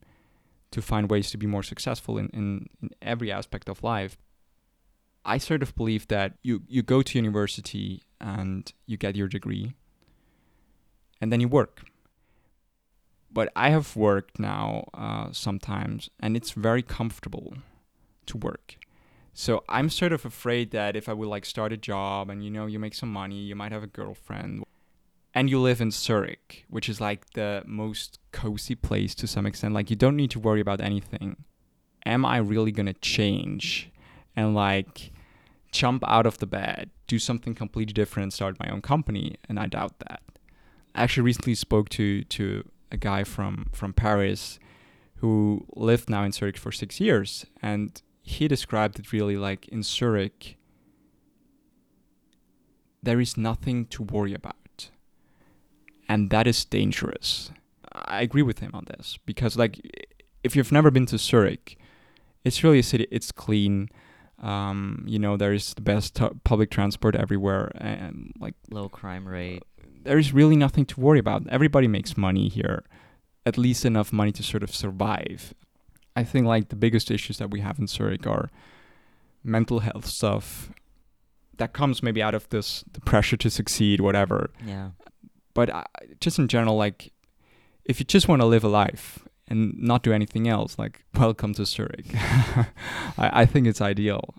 to 0.72 0.82
find 0.82 1.12
ways 1.12 1.30
to 1.30 1.38
be 1.38 1.46
more 1.46 1.62
successful 1.62 2.18
in, 2.18 2.30
in, 2.34 2.68
in 2.82 2.90
every 3.04 3.32
aspect 3.32 3.70
of 3.70 3.84
life. 3.84 4.18
I 5.24 5.38
sort 5.38 5.62
of 5.62 5.76
believe 5.76 6.08
that 6.08 6.34
you, 6.42 6.64
you 6.68 6.82
go 6.82 7.04
to 7.04 7.20
university 7.20 8.02
and 8.20 8.74
you 8.88 8.98
get 8.98 9.16
your 9.16 9.28
degree 9.28 9.76
and 11.24 11.32
then 11.32 11.40
you 11.40 11.48
work. 11.48 11.84
But 13.32 13.50
I 13.56 13.70
have 13.70 13.96
worked 13.96 14.40
now 14.40 14.90
uh, 14.94 15.28
sometimes 15.32 16.10
and 16.20 16.36
it's 16.36 16.52
very 16.52 16.84
comfortable 16.84 17.54
to 18.26 18.38
work. 18.38 18.76
So 19.34 19.64
I'm 19.70 19.90
sort 19.90 20.12
of 20.12 20.26
afraid 20.26 20.72
that 20.72 20.98
if 20.98 21.08
I 21.08 21.14
would 21.14 21.30
like 21.30 21.46
start 21.46 21.72
a 21.72 21.78
job 21.78 22.30
and 22.30 22.44
you 22.44 22.52
know 22.52 22.66
you 22.66 22.78
make 22.78 22.94
some 22.94 23.10
money, 23.10 23.40
you 23.40 23.56
might 23.56 23.72
have 23.72 23.84
a 23.84 23.88
girlfriend 23.88 24.66
and 25.34 25.50
you 25.50 25.60
live 25.62 25.80
in 25.80 25.92
Zurich, 25.92 26.66
which 26.70 26.90
is 26.90 27.00
like 27.00 27.22
the 27.36 27.64
most 27.66 28.20
cozy 28.34 28.76
place 28.76 29.16
to 29.16 29.26
some 29.26 29.46
extent. 29.46 29.74
Like 29.74 29.90
you 29.90 29.96
don't 29.96 30.18
need 30.18 30.32
to 30.32 30.40
worry 30.40 30.60
about 30.60 30.82
anything. 30.82 31.38
Am 32.06 32.26
I 32.26 32.38
really 32.38 32.74
gonna 32.74 32.94
change 32.96 33.90
and 34.36 34.54
like 34.54 35.14
jump 35.72 36.04
out 36.06 36.26
of 36.26 36.40
the 36.40 36.46
bed, 36.46 36.90
do 37.08 37.18
something 37.18 37.56
completely 37.56 37.94
different, 37.94 38.34
start 38.34 38.60
my 38.60 38.70
own 38.70 38.82
company? 38.82 39.38
And 39.48 39.58
I 39.58 39.68
doubt 39.68 40.00
that. 40.00 40.22
I 40.96 41.04
actually 41.04 41.24
recently 41.24 41.56
spoke 41.56 41.90
to 41.90 42.24
to 42.24 42.70
a 42.92 42.98
guy 42.98 43.24
from 43.24 43.70
from 43.74 43.94
Paris 43.94 44.60
who 45.18 45.66
lived 45.76 46.10
now 46.10 46.24
in 46.24 46.32
Zurich 46.32 46.58
for 46.58 46.72
six 46.72 47.00
years, 47.00 47.46
and 47.62 48.02
he 48.22 48.48
described 48.48 49.00
it 49.00 49.12
really 49.12 49.38
like 49.38 49.68
in 49.70 49.84
Zurich. 49.84 50.58
There 53.02 53.20
is 53.20 53.36
nothing 53.36 53.86
to 53.88 54.04
worry 54.04 54.34
about 54.34 54.56
and 56.08 56.30
that 56.30 56.48
is 56.48 56.66
dangerous. 56.66 57.52
I 57.92 58.22
agree 58.22 58.42
with 58.42 58.60
him 58.60 58.72
on 58.74 58.86
this 58.86 59.18
because, 59.26 59.58
like, 59.58 59.80
if 60.44 60.56
you've 60.56 60.72
never 60.72 60.92
been 60.92 61.06
to 61.08 61.18
Zurich, 61.18 61.78
it's 62.44 62.64
really 62.64 62.80
a 62.80 62.84
city. 62.84 63.08
It's 63.12 63.32
clean. 63.32 63.90
Um, 64.42 65.06
you 65.08 65.20
know, 65.20 65.38
there 65.38 65.54
is 65.54 65.74
the 65.74 65.82
best 65.82 66.16
t- 66.16 66.28
public 66.44 66.70
transport 66.70 67.16
everywhere, 67.16 67.72
and 67.76 68.34
like 68.40 68.56
low 68.70 68.90
crime 68.90 69.28
rate. 69.28 69.64
There 70.04 70.18
is 70.18 70.34
really 70.34 70.56
nothing 70.56 70.86
to 70.88 71.00
worry 71.00 71.20
about. 71.20 71.48
Everybody 71.50 71.88
makes 71.88 72.18
money 72.18 72.50
here, 72.50 72.84
at 73.46 73.58
least 73.58 73.86
enough 73.86 74.12
money 74.14 74.32
to 74.34 74.44
sort 74.44 74.64
of 74.64 74.74
survive. 74.76 75.54
I 76.16 76.24
think 76.24 76.46
like 76.46 76.70
the 76.70 76.76
biggest 76.76 77.10
issues 77.10 77.38
that 77.38 77.50
we 77.52 77.62
have 77.62 77.80
in 77.80 77.88
Zurich 77.88 78.28
are 78.28 78.50
mental 79.44 79.80
health 79.80 80.06
stuff 80.06 80.72
that 81.58 81.74
comes 81.74 82.02
maybe 82.04 82.22
out 82.22 82.34
of 82.34 82.50
this 82.50 82.84
the 82.94 83.02
pressure 83.02 83.38
to 83.38 83.50
succeed, 83.50 84.00
whatever. 84.02 84.52
Yeah 84.66 84.92
but 85.54 85.70
I, 85.70 85.86
just 86.20 86.40
in 86.40 86.48
general, 86.48 86.76
like 86.76 87.12
if 87.86 88.00
you 88.00 88.06
just 88.06 88.28
want 88.28 88.42
to 88.42 88.46
live 88.46 88.64
a 88.64 88.68
life 88.68 89.28
and 89.48 89.74
not 89.78 90.04
do 90.04 90.14
anything 90.14 90.48
else, 90.48 90.78
like 90.80 91.04
welcome 91.16 91.54
to 91.56 91.66
Zurich. 91.66 92.08
I, 92.14 92.66
I 93.18 93.46
think 93.46 93.68
it's 93.68 93.82
ideal, 93.82 94.34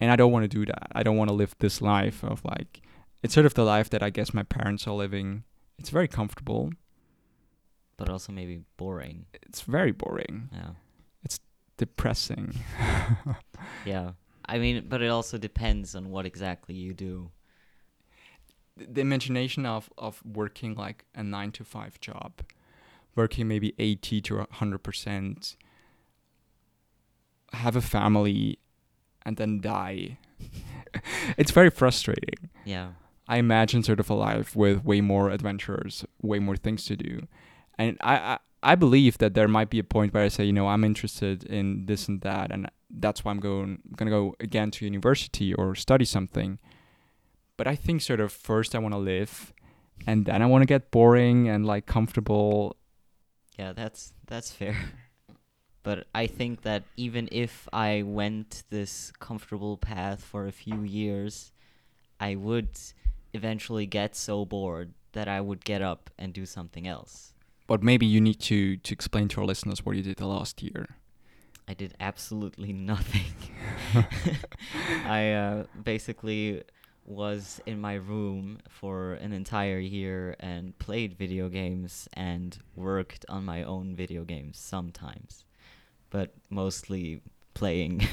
and 0.00 0.10
I 0.10 0.16
don't 0.16 0.32
want 0.32 0.44
to 0.44 0.48
do 0.48 0.66
that. 0.66 0.88
I 0.92 1.02
don't 1.02 1.16
want 1.16 1.28
to 1.28 1.34
live 1.34 1.54
this 1.58 1.80
life 1.80 2.24
of 2.24 2.44
like 2.44 2.82
it's 3.26 3.34
sort 3.34 3.44
of 3.44 3.54
the 3.54 3.64
life 3.64 3.90
that 3.90 4.02
I 4.02 4.10
guess 4.10 4.32
my 4.32 4.44
parents 4.44 4.86
are 4.86 4.94
living. 4.94 5.42
It's 5.78 5.90
very 5.90 6.06
comfortable, 6.06 6.70
but 7.96 8.08
also 8.08 8.32
maybe 8.32 8.60
boring. 8.76 9.26
It's 9.42 9.62
very 9.62 9.90
boring. 9.90 10.48
Yeah, 10.52 10.70
it's 11.24 11.40
depressing. 11.76 12.54
yeah, 13.84 14.12
I 14.46 14.58
mean, 14.58 14.86
but 14.88 15.02
it 15.02 15.08
also 15.08 15.38
depends 15.38 15.96
on 15.96 16.10
what 16.10 16.24
exactly 16.24 16.76
you 16.76 16.94
do 16.94 17.30
the 18.76 19.00
imagination 19.00 19.66
of 19.66 19.90
of 19.98 20.22
working 20.24 20.76
like 20.76 21.04
a 21.16 21.24
nine 21.24 21.50
to 21.52 21.64
five 21.64 22.00
job, 22.00 22.42
working 23.16 23.48
maybe 23.48 23.74
eighty 23.80 24.20
to 24.20 24.46
hundred 24.52 24.84
percent, 24.84 25.56
have 27.52 27.74
a 27.74 27.82
family, 27.82 28.60
and 29.24 29.36
then 29.36 29.60
die. 29.60 30.18
it's 31.36 31.50
very 31.50 31.70
frustrating. 31.70 32.50
Yeah. 32.64 32.90
I 33.28 33.38
imagine 33.38 33.82
sort 33.82 34.00
of 34.00 34.10
a 34.10 34.14
life 34.14 34.54
with 34.54 34.84
way 34.84 35.00
more 35.00 35.30
adventures, 35.30 36.04
way 36.22 36.38
more 36.38 36.56
things 36.56 36.84
to 36.86 36.96
do, 36.96 37.26
and 37.78 37.96
I, 38.00 38.16
I 38.16 38.38
I 38.62 38.74
believe 38.74 39.18
that 39.18 39.34
there 39.34 39.48
might 39.48 39.70
be 39.70 39.78
a 39.78 39.84
point 39.84 40.12
where 40.12 40.24
I 40.24 40.28
say, 40.28 40.44
you 40.44 40.52
know, 40.52 40.68
I'm 40.68 40.84
interested 40.84 41.44
in 41.44 41.86
this 41.86 42.08
and 42.08 42.20
that, 42.22 42.50
and 42.50 42.70
that's 42.90 43.24
why 43.24 43.30
I'm 43.32 43.40
going 43.40 43.80
gonna 43.96 44.10
go 44.10 44.34
again 44.40 44.70
to 44.72 44.84
university 44.84 45.54
or 45.54 45.74
study 45.74 46.04
something 46.04 46.58
but 47.56 47.66
I 47.66 47.74
think 47.74 48.02
sort 48.02 48.20
of 48.20 48.32
first 48.32 48.74
I 48.74 48.78
want 48.78 48.94
to 48.94 48.98
live, 48.98 49.52
and 50.06 50.26
then 50.26 50.42
I 50.42 50.46
want 50.46 50.62
to 50.62 50.66
get 50.66 50.90
boring 50.90 51.48
and 51.48 51.64
like 51.66 51.86
comfortable. 51.86 52.76
Yeah, 53.58 53.72
that's 53.72 54.12
that's 54.26 54.50
fair. 54.50 54.76
but 55.82 56.06
I 56.14 56.26
think 56.26 56.62
that 56.62 56.84
even 56.96 57.28
if 57.32 57.68
I 57.72 58.02
went 58.02 58.64
this 58.70 59.12
comfortable 59.18 59.76
path 59.76 60.22
for 60.22 60.46
a 60.46 60.52
few 60.52 60.82
years, 60.82 61.52
I 62.20 62.34
would 62.34 62.68
eventually 63.36 63.86
get 63.86 64.16
so 64.16 64.44
bored 64.44 64.94
that 65.12 65.28
I 65.28 65.40
would 65.40 65.64
get 65.64 65.82
up 65.82 66.10
and 66.18 66.32
do 66.32 66.46
something 66.46 66.86
else. 66.86 67.32
But 67.66 67.82
maybe 67.82 68.06
you 68.06 68.20
need 68.20 68.40
to 68.40 68.76
to 68.76 68.92
explain 68.92 69.28
to 69.28 69.40
our 69.40 69.46
listeners 69.46 69.84
what 69.84 69.96
you 69.96 70.02
did 70.02 70.16
the 70.16 70.26
last 70.26 70.62
year. 70.62 70.96
I 71.68 71.74
did 71.74 71.94
absolutely 72.00 72.72
nothing. 72.92 73.34
I 75.04 75.32
uh, 75.32 75.64
basically 75.82 76.62
was 77.04 77.60
in 77.66 77.80
my 77.80 77.94
room 77.94 78.58
for 78.68 79.14
an 79.14 79.32
entire 79.32 79.78
year 79.78 80.34
and 80.40 80.76
played 80.78 81.14
video 81.14 81.48
games 81.48 82.08
and 82.14 82.58
worked 82.74 83.24
on 83.28 83.44
my 83.44 83.62
own 83.62 83.94
video 83.94 84.24
games 84.24 84.58
sometimes, 84.58 85.44
but 86.10 86.34
mostly 86.50 87.20
playing. 87.54 88.06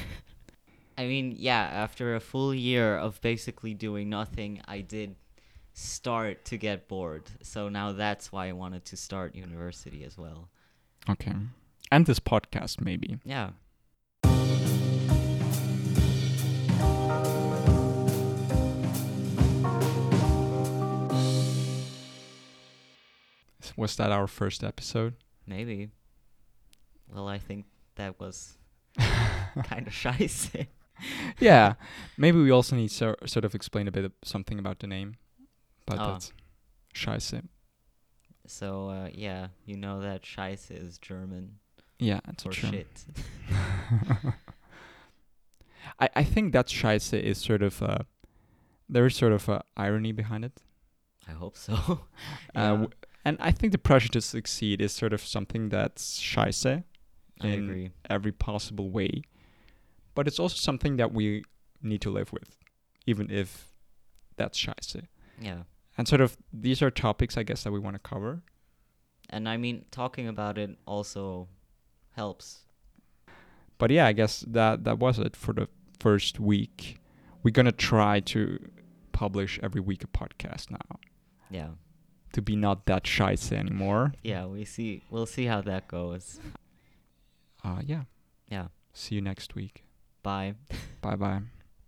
I 0.96 1.06
mean, 1.06 1.34
yeah, 1.38 1.60
after 1.60 2.14
a 2.14 2.20
full 2.20 2.54
year 2.54 2.96
of 2.96 3.20
basically 3.20 3.74
doing 3.74 4.08
nothing, 4.08 4.60
I 4.66 4.80
did 4.80 5.16
start 5.72 6.44
to 6.46 6.56
get 6.56 6.86
bored. 6.86 7.24
So 7.42 7.68
now 7.68 7.92
that's 7.92 8.30
why 8.30 8.48
I 8.48 8.52
wanted 8.52 8.84
to 8.86 8.96
start 8.96 9.34
university 9.34 10.04
as 10.04 10.16
well. 10.16 10.48
Okay. 11.10 11.34
And 11.90 12.06
this 12.06 12.20
podcast, 12.20 12.80
maybe. 12.80 13.18
Yeah. 13.24 13.50
Was 23.76 23.96
that 23.96 24.12
our 24.12 24.28
first 24.28 24.62
episode? 24.62 25.14
Maybe. 25.44 25.90
Well, 27.12 27.26
I 27.26 27.38
think 27.38 27.66
that 27.96 28.20
was 28.20 28.56
kind 28.96 29.88
of 29.88 29.92
scheiße. 29.92 30.68
Yeah, 31.38 31.74
maybe 32.16 32.40
we 32.40 32.50
also 32.50 32.76
need 32.76 32.90
to 32.90 33.16
sort 33.26 33.44
of 33.44 33.54
explain 33.54 33.88
a 33.88 33.92
bit 33.92 34.04
of 34.04 34.12
something 34.22 34.58
about 34.58 34.78
the 34.78 34.86
name, 34.86 35.16
but 35.86 35.98
oh. 35.98 36.12
that's 36.12 36.32
scheiße. 36.94 37.42
So 38.46 38.88
uh, 38.88 39.08
yeah, 39.12 39.48
you 39.64 39.76
know 39.76 40.00
that 40.00 40.22
scheiße 40.22 40.70
is 40.70 40.98
German. 40.98 41.58
Yeah, 41.98 42.20
it's 42.28 42.42
for 42.42 42.52
shit. 42.52 43.04
I 45.98 46.08
I 46.16 46.24
think 46.24 46.52
that 46.52 46.66
scheiße 46.68 47.20
is 47.20 47.38
sort 47.38 47.62
of 47.62 47.82
uh, 47.82 47.98
there 48.88 49.06
is 49.06 49.16
sort 49.16 49.32
of 49.32 49.48
a 49.48 49.62
irony 49.76 50.12
behind 50.12 50.44
it. 50.44 50.62
I 51.28 51.32
hope 51.32 51.56
so. 51.56 51.72
yeah. 52.54 52.62
uh, 52.62 52.70
w- 52.70 52.90
and 53.24 53.38
I 53.40 53.52
think 53.52 53.72
the 53.72 53.78
pressure 53.78 54.10
to 54.10 54.20
succeed 54.20 54.82
is 54.82 54.92
sort 54.92 55.14
of 55.14 55.22
something 55.22 55.70
that's 55.70 56.20
scheiße 56.20 56.84
I 57.40 57.46
in 57.46 57.64
agree. 57.64 57.90
every 58.10 58.32
possible 58.32 58.90
way. 58.90 59.22
But 60.14 60.26
it's 60.26 60.38
also 60.38 60.56
something 60.56 60.96
that 60.96 61.12
we 61.12 61.44
need 61.82 62.00
to 62.02 62.10
live 62.10 62.32
with, 62.32 62.58
even 63.06 63.30
if 63.30 63.72
that's 64.36 64.58
scheiße. 64.58 65.06
Yeah. 65.40 65.62
And 65.96 66.08
sort 66.08 66.20
of 66.20 66.36
these 66.52 66.82
are 66.82 66.90
topics 66.90 67.36
I 67.36 67.42
guess 67.42 67.64
that 67.64 67.72
we 67.72 67.78
want 67.78 67.94
to 67.94 68.00
cover. 68.00 68.42
And 69.30 69.48
I 69.48 69.56
mean 69.56 69.84
talking 69.90 70.28
about 70.28 70.58
it 70.58 70.76
also 70.86 71.48
helps. 72.12 72.64
But 73.78 73.90
yeah, 73.90 74.06
I 74.06 74.12
guess 74.12 74.44
that 74.48 74.84
that 74.84 74.98
was 74.98 75.18
it 75.18 75.36
for 75.36 75.52
the 75.52 75.68
first 75.98 76.40
week. 76.40 76.98
We're 77.42 77.50
gonna 77.50 77.72
try 77.72 78.20
to 78.20 78.58
publish 79.12 79.60
every 79.62 79.80
week 79.80 80.04
a 80.04 80.06
podcast 80.06 80.70
now. 80.70 80.98
Yeah 81.50 81.70
to 82.34 82.42
be 82.42 82.56
not 82.56 82.86
that 82.86 83.06
shy 83.06 83.36
anymore. 83.52 84.12
Yeah, 84.22 84.46
we 84.46 84.64
see. 84.64 85.02
We'll 85.10 85.26
see 85.26 85.46
how 85.46 85.62
that 85.62 85.88
goes. 85.88 86.40
Uh, 87.64 87.80
yeah. 87.84 88.02
Yeah. 88.50 88.66
See 88.92 89.14
you 89.14 89.22
next 89.22 89.54
week. 89.54 89.83
Bye. 90.24 90.54
bye 91.02 91.16
bye. 91.16 91.42